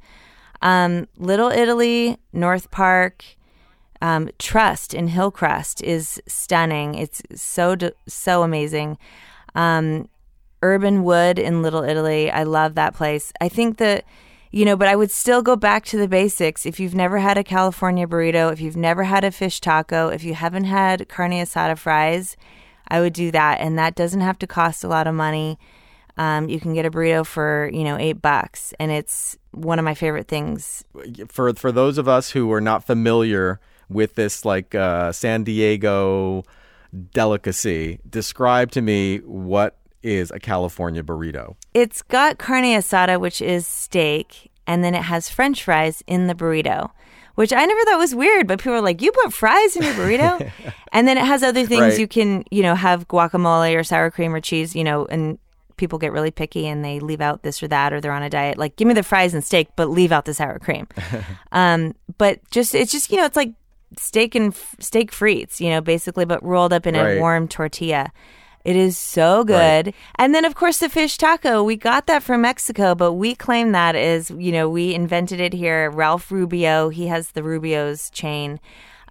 Um, 0.62 1.08
Little 1.18 1.50
Italy, 1.50 2.18
North 2.32 2.72
Park, 2.72 3.26
um, 4.02 4.30
Trust 4.40 4.94
in 4.94 5.08
Hillcrest 5.08 5.84
is 5.84 6.22
stunning. 6.28 6.96
It's 6.96 7.22
so 7.36 7.76
so 8.08 8.44
amazing. 8.44 8.98
Um, 9.56 10.08
Herb 10.64 10.84
& 10.84 11.04
Wood 11.04 11.40
in 11.40 11.62
Little 11.62 11.84
Italy. 11.84 12.30
I 12.30 12.44
love 12.44 12.76
that 12.76 12.94
place. 12.94 13.34
I 13.42 13.50
think 13.50 13.78
that, 13.78 14.06
you 14.52 14.64
know, 14.64 14.76
but 14.76 14.88
I 14.88 14.96
would 14.96 15.12
still 15.12 15.42
go 15.42 15.56
back 15.56 15.86
to 15.86 15.98
the 15.98 16.08
basics. 16.08 16.66
If 16.66 16.80
you've 16.80 16.94
never 16.96 17.18
had 17.20 17.38
a 17.38 17.44
California 17.44 18.06
burrito, 18.06 18.52
if 18.52 18.62
you've 18.62 18.78
never 18.78 19.04
had 19.04 19.24
a 19.24 19.32
fish 19.32 19.60
taco, 19.60 20.10
if 20.10 20.24
you 20.24 20.36
haven't 20.36 20.66
had 20.66 21.10
carne 21.10 21.32
asada 21.32 21.78
fries, 21.78 22.38
I 22.88 23.00
would 23.00 23.14
do 23.14 23.32
that. 23.32 23.60
And 23.60 23.78
that 23.80 23.96
doesn't 23.96 24.22
have 24.22 24.38
to 24.40 24.48
cost 24.48 24.84
a 24.84 24.88
lot 24.88 25.08
of 25.08 25.16
money. 25.16 25.58
Um, 26.18 26.50
you 26.50 26.60
can 26.60 26.74
get 26.74 26.86
a 26.86 26.92
burrito 26.92 27.26
for 27.26 27.70
you 27.74 27.84
know 27.84 27.98
eight 27.98 28.22
bucks, 28.22 28.74
and 28.80 28.92
it's 28.92 29.38
one 29.52 29.80
of 29.80 29.86
my 29.86 29.94
favorite 29.94 30.28
things. 30.28 30.84
For 31.30 31.54
for 31.54 31.72
those 31.72 31.98
of 31.98 32.08
us 32.08 32.32
who 32.32 32.52
are 32.52 32.62
not 32.62 32.86
familiar 32.86 33.60
with 33.90 34.16
this, 34.16 34.46
like 34.46 34.76
uh, 34.76 35.14
San 35.14 35.44
Diego 35.44 36.44
delicacy. 37.13 37.99
Describe 38.10 38.71
to 38.71 38.82
me 38.82 39.17
what 39.19 39.77
is 40.04 40.32
a 40.32 40.39
California 40.39 41.04
burrito. 41.04 41.56
It's 41.73 42.01
got 42.01 42.38
carne 42.38 42.63
asada, 42.63 43.19
which 43.19 43.41
is 43.41 43.67
steak, 43.67 44.51
and 44.67 44.84
then 44.84 44.95
it 44.95 45.04
has 45.04 45.30
french 45.30 45.63
fries 45.63 46.04
in 46.08 46.27
the 46.27 46.36
burrito, 46.36 46.91
which 47.36 47.54
I 47.54 47.65
never 47.65 47.84
thought 47.86 47.99
was 47.99 48.15
weird, 48.15 48.47
but 48.47 48.60
people 48.60 48.73
are 48.73 48.82
like, 48.82 49.01
you 49.01 49.12
put 49.12 49.34
fries 49.34 49.75
in 49.75 49.84
your 49.84 49.93
burrito? 49.93 50.51
and 50.91 51.08
then 51.08 51.17
it 51.17 51.25
has 51.25 51.43
other 51.43 51.65
things 51.65 51.82
right. 51.82 51.99
you 51.99 52.08
can, 52.08 52.43
you 52.51 52.63
know, 52.63 52.75
have 52.75 53.08
guacamole 53.08 53.75
or 53.75 53.84
sour 53.84 54.12
cream 54.12 54.34
or 54.34 54.41
cheese, 54.41 54.75
you 54.75 54.84
know, 54.84 55.06
and 55.06 55.38
people 55.77 55.97
get 55.97 56.12
really 56.12 56.32
picky 56.32 56.67
and 56.67 56.86
they 56.86 56.99
leave 56.99 57.21
out 57.21 57.41
this 57.43 57.63
or 57.63 57.67
that 57.67 57.91
or 57.91 58.01
they're 58.01 58.12
on 58.12 58.23
a 58.23 58.30
diet. 58.30 58.58
Like, 58.58 58.75
give 58.75 58.88
me 58.88 58.93
the 58.93 59.04
fries 59.04 59.34
and 59.34 59.43
steak, 59.43 59.69
but 59.75 59.89
leave 59.89 60.12
out 60.12 60.25
the 60.25 60.34
sour 60.34 60.60
cream. 60.60 60.88
um, 61.51 61.95
but 62.17 62.39
just, 62.51 62.75
it's 62.75 62.91
just, 62.91 63.12
you 63.12 63.17
know, 63.17 63.25
it's 63.25 63.36
like 63.36 63.54
steak 63.97 64.36
and 64.36 64.56
steak 64.80 65.12
frites, 65.12 65.60
you 65.60 65.69
know, 65.69 65.82
basically, 65.82 66.25
but 66.25 66.43
rolled 66.43 66.73
up 66.73 66.86
in 66.88 66.95
right. 66.95 67.17
a 67.17 67.19
warm 67.19 67.47
tortilla. 67.47 68.12
It 68.63 68.75
is 68.75 68.97
so 68.97 69.43
good. 69.43 69.88
Right. 69.88 69.95
And 70.15 70.36
then, 70.36 70.45
of 70.45 70.54
course, 70.56 70.80
the 70.80 70.89
fish 70.89 71.17
taco. 71.17 71.63
We 71.63 71.75
got 71.75 72.06
that 72.08 72.21
from 72.21 72.41
Mexico, 72.41 72.93
but 72.93 73.13
we 73.13 73.34
claim 73.34 73.71
that 73.71 73.95
is, 73.95 74.30
you 74.32 74.51
know, 74.51 74.69
we 74.69 74.93
invented 74.93 75.39
it 75.39 75.54
here. 75.54 75.89
Ralph 75.89 76.32
Rubio, 76.32 76.89
he 76.89 77.08
has 77.08 77.32
the 77.32 77.43
Rubio's 77.43 78.10
chain. 78.12 78.60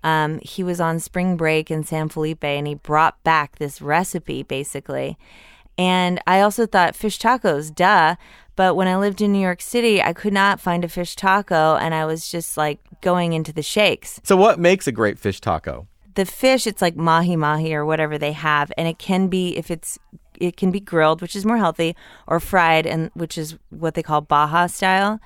Um, 0.03 0.39
he 0.43 0.63
was 0.63 0.81
on 0.81 1.01
spring 1.01 1.37
break 1.37 1.71
in 1.71 1.85
San 1.85 2.09
Felipe 2.09 2.45
and 2.45 2.67
he 2.67 2.75
brought 2.75 3.23
back 3.25 3.57
this 3.57 3.83
recipe, 3.83 4.43
basically. 4.43 5.19
And 5.77 6.21
I 6.27 6.41
also 6.41 6.67
thought 6.67 6.97
fish 6.97 7.19
tacos, 7.19 7.75
duh. 7.75 8.17
But 8.61 8.77
when 8.77 8.89
I 8.89 8.99
lived 8.99 9.23
in 9.23 9.33
New 9.33 9.41
York 9.41 9.63
City, 9.63 10.03
I 10.03 10.13
could 10.13 10.35
not 10.35 10.61
find 10.61 10.85
a 10.85 10.89
fish 10.91 11.17
taco 11.17 11.77
and 11.77 11.95
I 11.95 12.05
was 12.05 12.31
just 12.31 12.59
like 12.59 12.79
going 13.01 13.33
into 13.33 13.55
the 13.55 13.63
shakes. 13.63 14.21
So, 14.23 14.37
what 14.37 14.59
makes 14.59 14.87
a 14.87 14.93
great 14.93 15.19
fish 15.19 15.41
taco? 15.41 15.89
The 16.15 16.27
fish, 16.27 16.67
it's 16.67 16.83
like 16.83 16.95
mahi 16.95 17.37
mahi 17.37 17.73
or 17.73 17.87
whatever 17.87 18.19
they 18.19 18.33
have. 18.33 18.71
And 18.77 18.87
it 18.87 18.99
can 18.99 19.29
be, 19.29 19.57
if 19.57 19.71
it's, 19.71 19.99
it 20.39 20.59
can 20.59 20.71
be 20.71 20.79
grilled, 20.79 21.23
which 21.23 21.35
is 21.35 21.47
more 21.47 21.57
healthy, 21.57 21.97
or 22.27 22.39
fried, 22.39 22.85
and 22.87 23.11
which 23.15 23.39
is 23.39 23.57
what 23.71 23.95
they 23.95 24.03
call 24.03 24.21
Baja 24.21 24.67
style. 24.67 25.21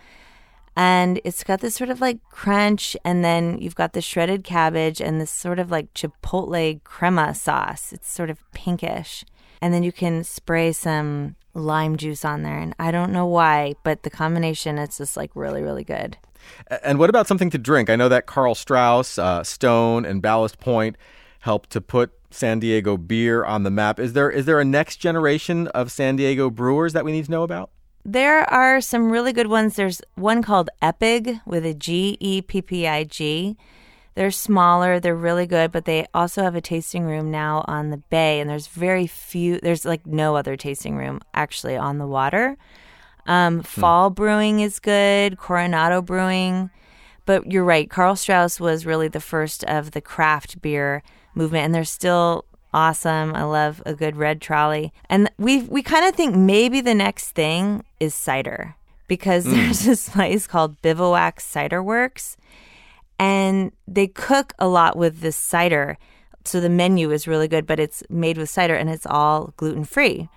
And 0.77 1.21
it's 1.25 1.43
got 1.43 1.59
this 1.59 1.75
sort 1.75 1.91
of 1.91 2.01
like 2.01 2.21
crunch, 2.31 2.97
and 3.05 3.25
then 3.25 3.59
you've 3.59 3.75
got 3.75 3.95
the 3.95 4.01
shredded 4.01 4.45
cabbage 4.45 5.01
and 5.01 5.21
this 5.21 5.33
sort 5.33 5.59
of 5.59 5.73
like 5.73 5.93
chipotle 5.93 6.85
crema 6.85 7.35
sauce. 7.35 7.93
It's 7.93 8.13
sort 8.13 8.31
of 8.31 8.39
pinkish. 8.53 9.25
And 9.61 9.75
then 9.75 9.83
you 9.83 9.91
can 9.91 10.23
spray 10.23 10.71
some 10.71 11.35
lime 11.55 11.97
juice 11.97 12.25
on 12.25 12.43
there. 12.43 12.59
And 12.59 12.75
I 12.79 12.91
don't 12.91 13.13
know 13.13 13.27
why, 13.27 13.75
but 13.83 14.03
the 14.03 14.11
combination, 14.11 14.79
it's 14.79 14.99
just 14.99 15.17
like 15.17 15.31
really, 15.35 15.63
really 15.63 15.85
good. 15.85 16.19
And 16.83 16.99
what 16.99 17.09
about 17.09 17.27
something 17.27 17.51
to 17.51 17.59
drink? 17.59 17.89
I 17.89 17.97
know 17.97 18.09
that 18.09 18.27
Karl 18.27 18.55
Strauss, 18.55 19.19
uh, 19.19 19.43
Stone, 19.43 20.05
and 20.05 20.21
Ballast 20.21 20.61
Point 20.61 20.97
helped 21.41 21.71
to 21.71 21.81
put 21.81 22.13
San 22.31 22.59
Diego 22.59 22.97
beer 22.97 23.45
on 23.45 23.63
the 23.63 23.71
map. 23.71 23.99
Is 23.99 24.13
there 24.13 24.31
is 24.31 24.45
there 24.45 24.61
a 24.61 24.65
next 24.65 24.97
generation 24.97 25.69
of 25.69 25.93
San 25.93 26.17
Diego 26.17 26.51
brewers 26.51 26.93
that 26.93 27.05
we 27.05 27.13
need 27.13 27.27
to 27.27 27.31
know 27.31 27.45
about? 27.45 27.71
There 28.05 28.43
are 28.53 28.81
some 28.81 29.11
really 29.11 29.33
good 29.33 29.47
ones. 29.47 29.77
There's 29.77 30.03
one 30.17 30.43
called 30.43 30.69
Eppig 30.83 31.41
with 31.47 31.65
a 31.65 31.73
G 31.73 32.19
E 32.21 32.43
P 32.43 32.61
P 32.61 32.87
I 32.87 33.05
G. 33.05 33.57
They're 34.15 34.31
smaller, 34.31 35.01
they're 35.01 35.17
really 35.17 35.47
good, 35.47 35.73
but 35.73 35.87
they 35.87 36.07
also 36.15 36.43
have 36.43 36.55
a 36.55 36.61
tasting 36.61 37.05
room 37.05 37.31
now 37.31 37.65
on 37.67 37.91
the 37.91 37.97
bay, 37.97 38.41
and 38.41 38.49
there's 38.49 38.69
very 38.69 39.09
few, 39.09 39.59
there's 39.59 39.85
like 39.85 40.07
no 40.07 40.37
other 40.37 40.57
tasting 40.57 40.97
room 40.97 41.21
actually 41.35 41.77
on 41.77 41.99
the 41.99 42.07
water. 42.07 42.57
Um, 43.27 43.57
hmm. 43.57 43.63
Fall 43.63 44.11
Brewing 44.11 44.61
is 44.61 44.79
good, 44.79 45.39
Coronado 45.39 46.01
Brewing. 46.01 46.71
But 47.27 47.51
you're 47.51 47.65
right, 47.65 47.89
Karl 47.89 48.17
Strauss 48.17 48.61
was 48.61 48.85
really 48.85 49.09
the 49.09 49.21
first 49.21 49.65
of 49.65 49.93
the 49.93 50.01
craft 50.01 50.61
beer 50.61 51.03
movement, 51.35 51.65
and 51.65 51.75
they're 51.75 51.85
still 51.85 52.45
awesome. 52.73 53.35
I 53.35 53.45
love 53.45 53.83
a 53.87 53.95
good 53.95 54.17
red 54.17 54.43
trolley. 54.43 54.93
And 55.09 55.31
we 55.39 55.63
we 55.63 55.83
kind 55.83 56.05
of 56.05 56.15
think 56.15 56.37
maybe 56.37 56.81
the 56.81 56.95
next 56.95 57.31
thing 57.31 57.85
is 57.99 58.15
cider 58.15 58.77
because 59.09 59.47
mm. 59.47 59.53
there's 59.53 59.81
this 59.85 60.09
place 60.11 60.47
called 60.47 60.83
Bivouac 60.83 61.41
Cider 61.41 61.83
Works 61.83 62.37
and 63.19 63.73
they 63.87 64.07
cook 64.07 64.53
a 64.59 64.69
lot 64.69 64.97
with 64.97 65.21
this 65.21 65.37
cider. 65.37 65.99
So 66.45 66.61
the 66.61 66.69
menu 66.69 67.11
is 67.11 67.27
really 67.27 67.49
good, 67.49 67.67
but 67.67 67.81
it's 67.81 68.03
made 68.11 68.37
with 68.37 68.51
cider 68.51 68.75
and 68.75 68.91
it's 68.91 69.07
all 69.07 69.55
gluten 69.57 69.85
free. 69.85 70.29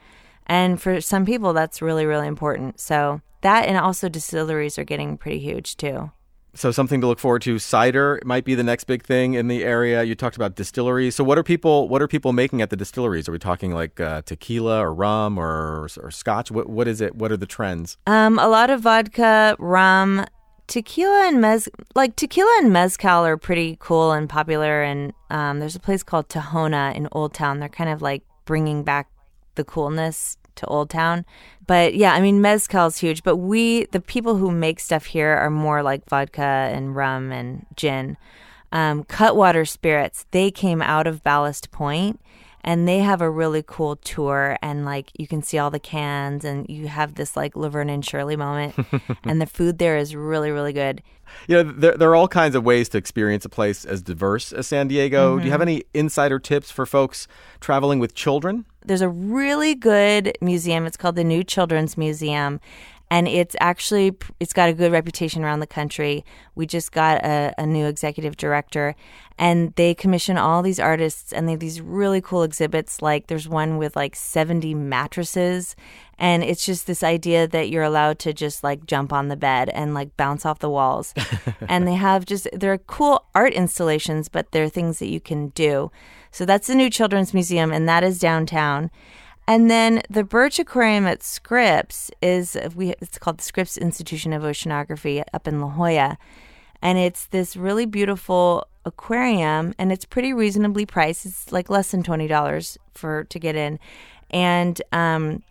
And 0.45 0.81
for 0.81 1.01
some 1.01 1.25
people, 1.25 1.53
that's 1.53 1.81
really, 1.81 2.05
really 2.05 2.27
important. 2.27 2.79
So 2.79 3.21
that 3.41 3.65
and 3.65 3.77
also 3.77 4.09
distilleries 4.09 4.79
are 4.79 4.83
getting 4.83 5.17
pretty 5.17 5.39
huge 5.39 5.77
too. 5.77 6.11
So 6.53 6.71
something 6.71 7.01
to 7.01 7.07
look 7.07 7.19
forward 7.19 7.43
to. 7.43 7.59
Cider 7.59 8.19
might 8.25 8.43
be 8.43 8.55
the 8.55 8.63
next 8.63 8.85
big 8.85 9.03
thing 9.03 9.35
in 9.35 9.47
the 9.47 9.63
area. 9.63 10.01
You 10.01 10.15
talked 10.15 10.35
about 10.35 10.55
distilleries. 10.55 11.13
So 11.13 11.23
what 11.23 11.37
are 11.37 11.43
people 11.43 11.87
what 11.87 12.01
are 12.01 12.07
people 12.07 12.33
making 12.33 12.63
at 12.63 12.71
the 12.71 12.75
distilleries? 12.75 13.29
Are 13.29 13.31
we 13.31 13.37
talking 13.37 13.73
like 13.73 13.99
uh, 13.99 14.23
tequila 14.23 14.79
or 14.79 14.91
rum 14.91 15.37
or 15.37 15.87
or 16.01 16.09
scotch? 16.09 16.49
What 16.49 16.67
what 16.67 16.87
is 16.87 16.99
it? 16.99 17.15
What 17.15 17.31
are 17.31 17.37
the 17.37 17.45
trends? 17.45 17.97
Um, 18.07 18.39
a 18.39 18.47
lot 18.47 18.71
of 18.71 18.81
vodka, 18.81 19.55
rum, 19.59 20.25
tequila 20.67 21.27
and 21.27 21.37
mez 21.37 21.67
like 21.95 22.15
tequila 22.15 22.53
and 22.59 22.71
mezcal 22.71 23.25
are 23.25 23.37
pretty 23.37 23.77
cool 23.79 24.11
and 24.11 24.29
popular 24.29 24.83
and 24.83 25.13
um, 25.29 25.59
there's 25.59 25.75
a 25.75 25.79
place 25.79 26.03
called 26.03 26.29
Tahona 26.29 26.95
in 26.95 27.07
Old 27.11 27.33
Town. 27.33 27.59
They're 27.59 27.69
kind 27.69 27.89
of 27.89 28.01
like 28.01 28.23
bringing 28.45 28.83
back 28.83 29.09
the 29.55 29.63
coolness 29.63 30.37
to 30.55 30.65
Old 30.67 30.89
Town. 30.89 31.25
But 31.65 31.95
yeah, 31.95 32.13
I 32.13 32.21
mean 32.21 32.41
mezcal 32.41 32.87
is 32.87 32.97
huge, 32.97 33.23
but 33.23 33.37
we 33.37 33.85
the 33.85 34.01
people 34.01 34.37
who 34.37 34.51
make 34.51 34.79
stuff 34.79 35.05
here 35.05 35.29
are 35.29 35.49
more 35.49 35.81
like 35.81 36.07
vodka 36.09 36.41
and 36.41 36.95
rum 36.95 37.31
and 37.31 37.65
gin. 37.75 38.17
Um, 38.71 39.05
Cutwater 39.05 39.63
Spirits, 39.63 40.25
they 40.31 40.51
came 40.51 40.81
out 40.81 41.07
of 41.07 41.23
Ballast 41.23 41.71
Point 41.71 42.19
and 42.63 42.87
they 42.87 42.99
have 42.99 43.21
a 43.21 43.29
really 43.29 43.63
cool 43.65 43.95
tour 43.97 44.57
and 44.61 44.85
like 44.85 45.11
you 45.17 45.27
can 45.27 45.41
see 45.41 45.57
all 45.57 45.71
the 45.71 45.79
cans 45.79 46.43
and 46.43 46.67
you 46.69 46.87
have 46.87 47.15
this 47.15 47.35
like 47.35 47.55
Laverne 47.55 47.89
and 47.89 48.05
Shirley 48.05 48.35
moment 48.35 48.75
and 49.23 49.41
the 49.41 49.45
food 49.45 49.77
there 49.77 49.97
is 49.97 50.15
really 50.15 50.51
really 50.51 50.73
good. 50.73 51.01
Yeah, 51.47 51.63
there, 51.65 51.97
there 51.97 52.09
are 52.09 52.15
all 52.15 52.27
kinds 52.27 52.55
of 52.55 52.63
ways 52.63 52.89
to 52.89 52.97
experience 52.97 53.43
a 53.45 53.49
place 53.49 53.83
as 53.83 54.01
diverse 54.01 54.53
as 54.53 54.67
San 54.67 54.87
Diego. 54.87 55.31
Mm-hmm. 55.31 55.39
Do 55.39 55.45
you 55.45 55.51
have 55.51 55.61
mm-hmm. 55.61 55.69
any 55.69 55.83
insider 55.93 56.39
tips 56.39 56.71
for 56.71 56.85
folks 56.85 57.27
traveling 57.59 57.99
with 57.99 58.15
children? 58.15 58.65
There's 58.85 59.01
a 59.01 59.09
really 59.09 59.75
good 59.75 60.37
museum. 60.39 60.85
It's 60.85 60.95
called 60.95 61.15
the 61.15 61.25
New 61.25 61.43
Children's 61.43 61.97
Museum 61.97 62.61
and 63.09 63.27
it's 63.27 63.55
actually 63.59 64.15
it's 64.39 64.53
got 64.53 64.69
a 64.69 64.73
good 64.73 64.91
reputation 64.91 65.43
around 65.43 65.61
the 65.61 65.67
country. 65.67 66.25
We 66.55 66.65
just 66.65 66.91
got 66.91 67.23
a, 67.23 67.53
a, 67.57 67.65
new 67.65 67.85
executive 67.85 68.35
director, 68.35 68.95
and 69.37 69.73
they 69.75 69.95
commission 69.95 70.37
all 70.37 70.61
these 70.61 70.79
artists, 70.79 71.31
and 71.31 71.47
they 71.47 71.53
have 71.53 71.61
these 71.61 71.79
really 71.79 72.21
cool 72.21 72.43
exhibits. 72.43 73.01
Like 73.01 73.27
there's 73.27 73.47
one 73.47 73.77
with 73.77 73.95
like 73.95 74.15
70 74.15 74.73
mattresses, 74.73 75.75
and 76.19 76.43
it's 76.43 76.65
just 76.65 76.85
this 76.85 77.01
idea 77.01 77.47
that 77.47 77.69
you're 77.69 77.83
allowed 77.83 78.19
to 78.19 78.33
just 78.33 78.63
like 78.63 78.85
jump 78.85 79.13
on 79.13 79.29
the 79.29 79.37
bed 79.37 79.69
and 79.69 79.93
like 79.93 80.17
bounce 80.17 80.45
off 80.45 80.59
the 80.59 80.69
walls, 80.69 81.13
and 81.69 81.87
they 81.87 81.95
have 81.95 82.25
just 82.25 82.47
they're 82.51 82.77
cool 82.77 83.25
art 83.33 83.53
installations, 83.53 84.27
but 84.27 84.51
they're 84.51 84.69
things 84.69 84.99
that 84.99 85.09
you 85.09 85.21
can 85.21 85.49
do. 85.49 85.91
So 86.31 86.45
that's 86.45 86.67
the 86.67 86.75
new 86.75 86.89
Children's 86.89 87.33
Museum, 87.33 87.71
and 87.71 87.87
that 87.87 88.03
is 88.03 88.19
downtown. 88.19 88.91
And 89.47 89.71
then 89.71 90.01
the 90.09 90.25
Birch 90.25 90.59
Aquarium 90.59 91.07
at 91.07 91.23
Scripps 91.23 92.11
is 92.21 92.57
we 92.75 92.89
it's 93.01 93.17
called 93.17 93.37
the 93.37 93.43
Scripps 93.43 93.77
Institution 93.77 94.33
of 94.33 94.43
Oceanography 94.43 95.23
up 95.33 95.47
in 95.47 95.61
La 95.61 95.69
Jolla. 95.69 96.17
And 96.81 96.97
it's 96.97 97.25
this 97.27 97.55
really 97.55 97.85
beautiful 97.85 98.67
aquarium 98.85 99.73
and 99.79 99.91
it's 99.91 100.05
pretty 100.05 100.33
reasonably 100.33 100.85
priced. 100.85 101.25
It's 101.25 101.51
like 101.51 101.69
less 101.69 101.91
than 101.91 102.03
twenty 102.03 102.27
dollars 102.27 102.77
for 102.93 103.23
to 103.25 103.39
get 103.39 103.55
in. 103.55 103.79
And 104.29 104.81
um 104.91 105.43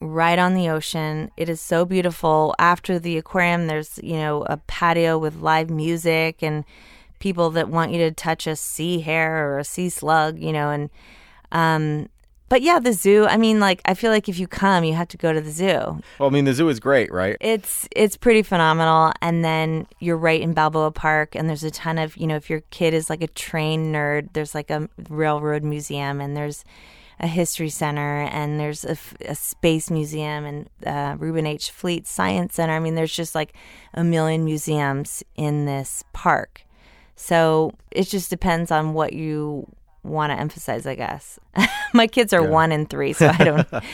right 0.00 0.38
on 0.38 0.54
the 0.54 0.68
ocean. 0.68 1.30
It 1.36 1.48
is 1.48 1.60
so 1.60 1.84
beautiful. 1.84 2.54
After 2.58 2.98
the 2.98 3.16
aquarium 3.18 3.68
there's, 3.68 4.00
you 4.02 4.16
know, 4.16 4.42
a 4.42 4.56
patio 4.66 5.16
with 5.16 5.36
live 5.36 5.70
music 5.70 6.42
and 6.42 6.64
people 7.20 7.50
that 7.50 7.68
want 7.68 7.92
you 7.92 7.98
to 7.98 8.10
touch 8.10 8.48
a 8.48 8.56
sea 8.56 9.00
hare 9.00 9.48
or 9.48 9.58
a 9.60 9.64
sea 9.64 9.88
slug, 9.90 10.40
you 10.40 10.52
know, 10.52 10.70
and 10.70 10.90
um 11.52 12.08
but 12.48 12.62
yeah, 12.62 12.78
the 12.78 12.92
zoo. 12.92 13.26
I 13.26 13.36
mean, 13.36 13.60
like 13.60 13.80
I 13.84 13.94
feel 13.94 14.10
like 14.10 14.28
if 14.28 14.38
you 14.38 14.46
come, 14.46 14.84
you 14.84 14.94
have 14.94 15.08
to 15.08 15.16
go 15.16 15.32
to 15.32 15.40
the 15.40 15.50
zoo. 15.50 16.00
Well, 16.18 16.28
I 16.28 16.30
mean, 16.30 16.44
the 16.44 16.54
zoo 16.54 16.68
is 16.68 16.78
great, 16.80 17.12
right? 17.12 17.36
It's 17.40 17.88
it's 17.94 18.16
pretty 18.16 18.42
phenomenal. 18.42 19.12
And 19.20 19.44
then 19.44 19.86
you're 19.98 20.16
right 20.16 20.40
in 20.40 20.52
Balboa 20.52 20.92
Park, 20.92 21.34
and 21.34 21.48
there's 21.48 21.64
a 21.64 21.70
ton 21.70 21.98
of 21.98 22.16
you 22.16 22.26
know, 22.26 22.36
if 22.36 22.48
your 22.48 22.60
kid 22.70 22.94
is 22.94 23.10
like 23.10 23.22
a 23.22 23.28
train 23.28 23.92
nerd, 23.92 24.32
there's 24.32 24.54
like 24.54 24.70
a 24.70 24.88
railroad 25.08 25.64
museum, 25.64 26.20
and 26.20 26.36
there's 26.36 26.64
a 27.18 27.26
history 27.26 27.70
center, 27.70 28.22
and 28.22 28.60
there's 28.60 28.84
a, 28.84 28.96
a 29.24 29.34
space 29.34 29.90
museum, 29.90 30.44
and 30.44 30.68
uh, 30.86 31.16
Reuben 31.18 31.46
H. 31.46 31.70
Fleet 31.70 32.06
Science 32.06 32.54
Center. 32.54 32.74
I 32.74 32.78
mean, 32.78 32.94
there's 32.94 33.14
just 33.14 33.34
like 33.34 33.54
a 33.94 34.04
million 34.04 34.44
museums 34.44 35.24
in 35.34 35.64
this 35.64 36.04
park. 36.12 36.62
So 37.16 37.72
it 37.90 38.04
just 38.04 38.28
depends 38.28 38.70
on 38.70 38.92
what 38.92 39.14
you 39.14 39.66
want 40.06 40.32
to 40.32 40.38
emphasize, 40.38 40.86
I 40.86 40.94
guess. 40.94 41.38
My 41.94 42.06
kids 42.06 42.32
are 42.32 42.42
yeah. 42.42 42.50
one 42.50 42.72
and 42.72 42.88
three, 42.88 43.12
so 43.12 43.28
I 43.28 43.44
don't. 43.44 43.68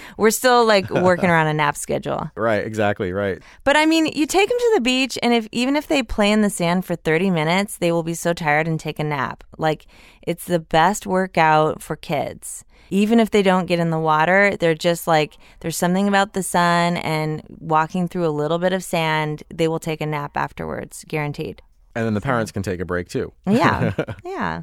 We're 0.16 0.30
still 0.30 0.64
like 0.64 0.88
working 0.90 1.30
around 1.30 1.48
a 1.48 1.54
nap 1.54 1.76
schedule. 1.76 2.30
Right, 2.34 2.64
exactly, 2.66 3.12
right. 3.12 3.42
But 3.64 3.76
I 3.76 3.86
mean, 3.86 4.06
you 4.06 4.26
take 4.26 4.48
them 4.48 4.58
to 4.58 4.72
the 4.74 4.80
beach, 4.80 5.18
and 5.22 5.32
if 5.32 5.48
even 5.52 5.76
if 5.76 5.86
they 5.86 6.02
play 6.02 6.30
in 6.30 6.42
the 6.42 6.50
sand 6.50 6.84
for 6.84 6.96
30 6.96 7.30
minutes, 7.30 7.78
they 7.78 7.92
will 7.92 8.02
be 8.02 8.14
so 8.14 8.32
tired 8.32 8.68
and 8.68 8.78
take 8.78 8.98
a 8.98 9.04
nap. 9.04 9.44
Like, 9.58 9.86
it's 10.22 10.44
the 10.44 10.60
best 10.60 11.06
workout 11.06 11.82
for 11.82 11.96
kids. 11.96 12.64
Even 12.88 13.18
if 13.18 13.30
they 13.30 13.42
don't 13.42 13.66
get 13.66 13.80
in 13.80 13.90
the 13.90 13.98
water, 13.98 14.56
they're 14.56 14.74
just 14.74 15.08
like, 15.08 15.36
there's 15.60 15.76
something 15.76 16.06
about 16.06 16.34
the 16.34 16.42
sun 16.42 16.96
and 16.98 17.42
walking 17.48 18.06
through 18.06 18.26
a 18.26 18.30
little 18.30 18.58
bit 18.58 18.72
of 18.72 18.84
sand, 18.84 19.42
they 19.52 19.66
will 19.66 19.80
take 19.80 20.00
a 20.00 20.06
nap 20.06 20.36
afterwards, 20.36 21.04
guaranteed 21.08 21.62
and 21.96 22.04
then 22.04 22.12
the 22.12 22.20
parents 22.20 22.52
can 22.52 22.62
take 22.62 22.78
a 22.78 22.84
break 22.84 23.08
too. 23.08 23.32
Yeah. 23.46 23.92
Yeah. 24.24 24.62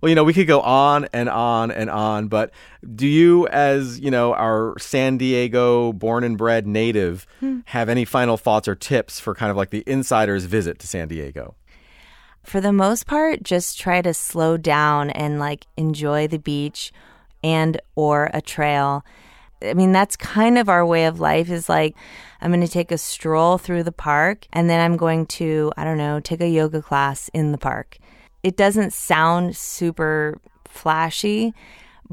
well, 0.00 0.08
you 0.08 0.14
know, 0.14 0.24
we 0.24 0.32
could 0.32 0.46
go 0.46 0.60
on 0.62 1.06
and 1.12 1.28
on 1.28 1.70
and 1.70 1.90
on, 1.90 2.28
but 2.28 2.50
do 2.94 3.06
you, 3.06 3.46
as, 3.48 4.00
you 4.00 4.10
know, 4.10 4.32
our 4.34 4.74
San 4.78 5.18
Diego 5.18 5.92
born 5.92 6.24
and 6.24 6.38
bred 6.38 6.66
native, 6.66 7.26
hmm. 7.40 7.60
have 7.66 7.88
any 7.90 8.06
final 8.06 8.38
thoughts 8.38 8.68
or 8.68 8.74
tips 8.74 9.20
for 9.20 9.34
kind 9.34 9.50
of 9.50 9.56
like 9.56 9.68
the 9.68 9.84
insider's 9.86 10.46
visit 10.46 10.78
to 10.78 10.86
San 10.86 11.08
Diego? 11.08 11.54
For 12.42 12.60
the 12.60 12.72
most 12.72 13.06
part, 13.06 13.42
just 13.42 13.78
try 13.78 14.00
to 14.00 14.14
slow 14.14 14.56
down 14.56 15.10
and 15.10 15.38
like 15.38 15.66
enjoy 15.76 16.26
the 16.26 16.38
beach 16.38 16.90
and 17.42 17.78
or 17.96 18.30
a 18.32 18.40
trail. 18.40 19.04
I 19.62 19.74
mean, 19.74 19.92
that's 19.92 20.16
kind 20.16 20.58
of 20.58 20.68
our 20.68 20.84
way 20.84 21.04
of 21.06 21.20
life 21.20 21.50
is 21.50 21.68
like, 21.68 21.94
I'm 22.40 22.50
going 22.50 22.60
to 22.62 22.68
take 22.68 22.90
a 22.90 22.98
stroll 22.98 23.58
through 23.58 23.82
the 23.82 23.92
park 23.92 24.46
and 24.52 24.70
then 24.70 24.80
I'm 24.80 24.96
going 24.96 25.26
to, 25.26 25.72
I 25.76 25.84
don't 25.84 25.98
know, 25.98 26.20
take 26.20 26.40
a 26.40 26.48
yoga 26.48 26.80
class 26.82 27.28
in 27.34 27.52
the 27.52 27.58
park. 27.58 27.98
It 28.42 28.56
doesn't 28.56 28.92
sound 28.92 29.56
super 29.56 30.40
flashy, 30.66 31.52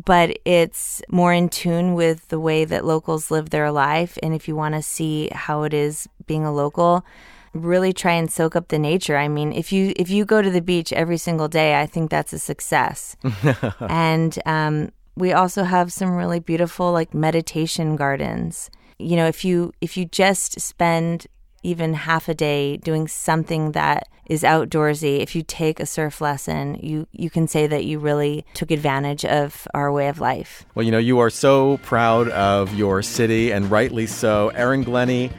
but 0.04 0.38
it's 0.46 1.02
more 1.10 1.34
in 1.34 1.50
tune 1.50 1.94
with 1.94 2.28
the 2.28 2.40
way 2.40 2.66
that 2.66 2.86
locals 2.86 3.32
live 3.32 3.50
their 3.50 3.72
life. 3.72 4.18
And 4.22 4.34
if 4.34 4.48
you 4.48 4.56
want 4.56 4.76
to 4.76 4.82
see 4.82 5.30
how 5.32 5.64
it 5.64 5.74
is 5.74 6.08
being 6.26 6.46
a 6.46 6.54
local, 6.54 7.06
really 7.54 7.94
try 7.94 8.14
and 8.14 8.32
soak 8.32 8.56
up 8.56 8.68
the 8.68 8.80
nature. 8.80 9.18
I 9.18 9.28
mean, 9.28 9.52
if 9.52 9.72
you 9.72 9.94
if 9.96 10.10
you 10.10 10.26
go 10.26 10.42
to 10.42 10.52
the 10.52 10.62
beach 10.62 10.94
every 10.94 11.18
single 11.18 11.48
day, 11.48 11.80
I 11.80 11.86
think 11.86 12.12
that's 12.12 12.34
a 12.34 12.40
success. 12.40 13.16
and 13.80 14.38
um, 14.46 14.92
we 15.18 15.34
also 15.34 15.64
have 15.64 15.92
some 15.92 16.12
really 16.12 16.40
beautiful 16.40 16.92
like 16.92 17.14
meditation 17.14 17.96
gardens. 17.96 18.70
You 19.00 19.16
know, 19.16 19.28
if 19.28 19.44
you 19.44 19.74
if 19.82 19.98
you 19.98 20.06
just 20.06 20.60
spend 20.62 21.28
even 21.64 21.94
half 21.94 22.30
a 22.30 22.34
day 22.34 22.78
doing 22.78 23.08
something 23.08 23.72
that 23.72 24.08
is 24.28 24.44
outdoorsy, 24.44 25.20
if 25.20 25.36
you 25.36 25.42
take 25.42 25.80
a 25.80 25.86
surf 25.86 26.22
lesson, 26.22 26.76
you, 26.82 27.08
you 27.12 27.30
can 27.30 27.48
say 27.48 27.66
that 27.68 27.86
you 27.86 27.98
really 28.00 28.46
took 28.54 28.72
advantage 28.72 29.26
of 29.26 29.68
our 29.74 29.92
way 29.92 30.08
of 30.08 30.20
life. 30.20 30.66
Well, 30.76 30.86
you 30.86 30.92
know, 30.92 30.98
you 30.98 31.20
are 31.20 31.30
so 31.30 31.78
proud 31.78 32.30
of 32.30 32.74
your 32.76 33.02
city, 33.02 33.52
and 33.52 33.72
rightly 33.72 34.06
so. 34.06 34.50
Erin 34.50 34.84
Glenny, 34.84 35.32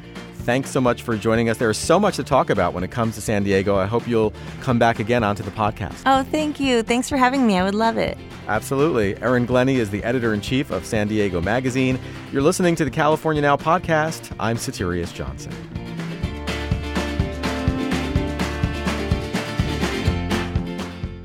thanks 0.48 0.70
so 0.70 0.80
much 0.80 1.02
for 1.02 1.14
joining 1.14 1.50
us. 1.50 1.58
There 1.58 1.68
is 1.68 1.76
so 1.76 2.00
much 2.00 2.16
to 2.16 2.24
talk 2.24 2.48
about 2.48 2.72
when 2.72 2.82
it 2.82 2.90
comes 2.90 3.16
to 3.16 3.20
San 3.20 3.42
Diego. 3.42 3.76
I 3.76 3.84
hope 3.84 4.08
you'll 4.08 4.32
come 4.62 4.78
back 4.78 4.98
again 4.98 5.22
onto 5.22 5.42
the 5.42 5.50
podcast. 5.50 6.00
Oh, 6.06 6.22
thank 6.22 6.58
you. 6.58 6.82
Thanks 6.82 7.06
for 7.06 7.18
having 7.18 7.46
me. 7.46 7.58
I 7.58 7.64
would 7.64 7.74
love 7.74 7.98
it. 7.98 8.16
Absolutely. 8.46 9.14
Erin 9.20 9.44
Glenny 9.44 9.76
is 9.76 9.90
the 9.90 10.02
editor 10.04 10.32
in 10.32 10.40
chief 10.40 10.70
of 10.70 10.86
San 10.86 11.06
Diego 11.06 11.42
Magazine. 11.42 11.98
You're 12.32 12.40
listening 12.40 12.76
to 12.76 12.86
the 12.86 12.90
California 12.90 13.42
Now 13.42 13.58
podcast. 13.58 14.34
I'm 14.40 14.56
Soterios 14.56 15.12
Johnson. 15.12 15.52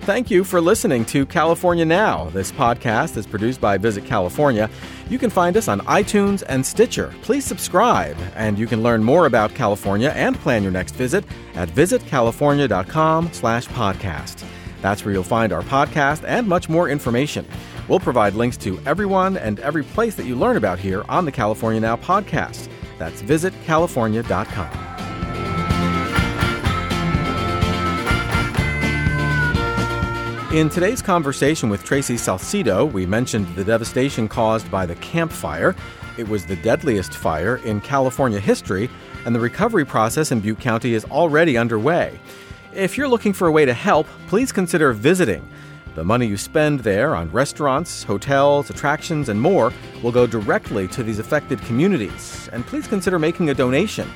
Thank 0.01 0.29
you 0.29 0.43
for 0.43 0.59
listening 0.59 1.05
to 1.05 1.25
California 1.25 1.85
Now. 1.85 2.25
This 2.31 2.51
podcast 2.51 3.15
is 3.15 3.25
produced 3.25 3.61
by 3.61 3.77
Visit 3.77 4.03
California. 4.03 4.69
You 5.09 5.19
can 5.19 5.29
find 5.29 5.57
us 5.57 5.67
on 5.67 5.81
iTunes 5.81 6.43
and 6.47 6.65
Stitcher. 6.65 7.13
Please 7.21 7.43
subscribe, 7.45 8.15
and 8.35 8.57
you 8.57 8.65
can 8.67 8.81
learn 8.81 9.03
more 9.03 9.25
about 9.25 9.53
California 9.53 10.13
and 10.15 10.33
plan 10.35 10.63
your 10.63 10.71
next 10.71 10.95
visit 10.95 11.25
at 11.55 11.67
visitcalifornia.com/podcast. 11.69 14.43
That's 14.81 15.05
where 15.05 15.13
you'll 15.13 15.23
find 15.23 15.53
our 15.53 15.61
podcast 15.61 16.23
and 16.27 16.47
much 16.47 16.69
more 16.69 16.89
information. 16.89 17.45
We'll 17.87 17.99
provide 17.99 18.33
links 18.33 18.57
to 18.57 18.79
everyone 18.85 19.37
and 19.37 19.59
every 19.59 19.83
place 19.83 20.15
that 20.15 20.25
you 20.25 20.35
learn 20.35 20.57
about 20.57 20.79
here 20.79 21.03
on 21.09 21.25
the 21.25 21.31
California 21.31 21.79
Now 21.79 21.95
podcast. 21.95 22.69
That's 22.97 23.21
visitcalifornia.com. 23.21 24.82
In 30.53 30.69
today's 30.69 31.01
conversation 31.01 31.67
with 31.67 31.83
Tracy 31.83 32.15
Salcedo, 32.15 32.85
we 32.85 33.07
mentioned 33.07 33.47
the 33.55 33.63
devastation 33.63 34.27
caused 34.27 34.69
by 34.69 34.85
the 34.85 34.93
Camp 34.97 35.31
Fire. 35.31 35.75
It 36.15 36.29
was 36.29 36.45
the 36.45 36.57
deadliest 36.57 37.15
fire 37.15 37.55
in 37.65 37.81
California 37.81 38.39
history, 38.39 38.87
and 39.25 39.33
the 39.33 39.39
recovery 39.39 39.83
process 39.83 40.31
in 40.31 40.41
Butte 40.41 40.59
County 40.59 40.93
is 40.93 41.05
already 41.05 41.57
underway. 41.57 42.19
If 42.71 42.99
you're 42.99 43.07
looking 43.07 43.33
for 43.33 43.47
a 43.47 43.51
way 43.51 43.65
to 43.65 43.73
help, 43.73 44.05
please 44.27 44.51
consider 44.51 44.93
visiting. 44.93 45.43
The 45.95 46.03
money 46.03 46.27
you 46.27 46.37
spend 46.37 46.81
there 46.81 47.15
on 47.15 47.31
restaurants, 47.31 48.03
hotels, 48.03 48.69
attractions, 48.69 49.29
and 49.29 49.41
more 49.41 49.73
will 50.03 50.11
go 50.11 50.27
directly 50.27 50.87
to 50.89 51.01
these 51.01 51.17
affected 51.17 51.63
communities. 51.63 52.47
And 52.53 52.63
please 52.63 52.85
consider 52.85 53.17
making 53.17 53.49
a 53.49 53.55
donation. 53.55 54.07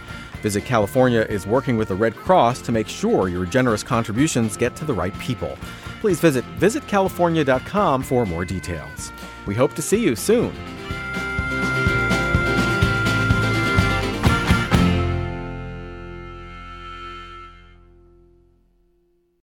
Visit 0.43 0.65
California 0.65 1.21
is 1.21 1.47
working 1.47 1.77
with 1.77 1.87
the 1.87 1.95
Red 1.95 2.15
Cross 2.15 2.61
to 2.61 2.71
make 2.71 2.87
sure 2.87 3.27
your 3.27 3.47
generous 3.47 3.81
contributions 3.81 4.55
get 4.55 4.75
to 4.75 4.85
the 4.85 4.93
right 4.93 5.17
people. 5.17 5.57
Please 6.01 6.19
visit 6.19 6.45
visitcalifornia.com 6.59 8.03
for 8.03 8.25
more 8.25 8.45
details. 8.45 9.11
We 9.45 9.55
hope 9.55 9.73
to 9.75 9.81
see 9.81 10.03
you 10.03 10.15
soon. 10.15 10.53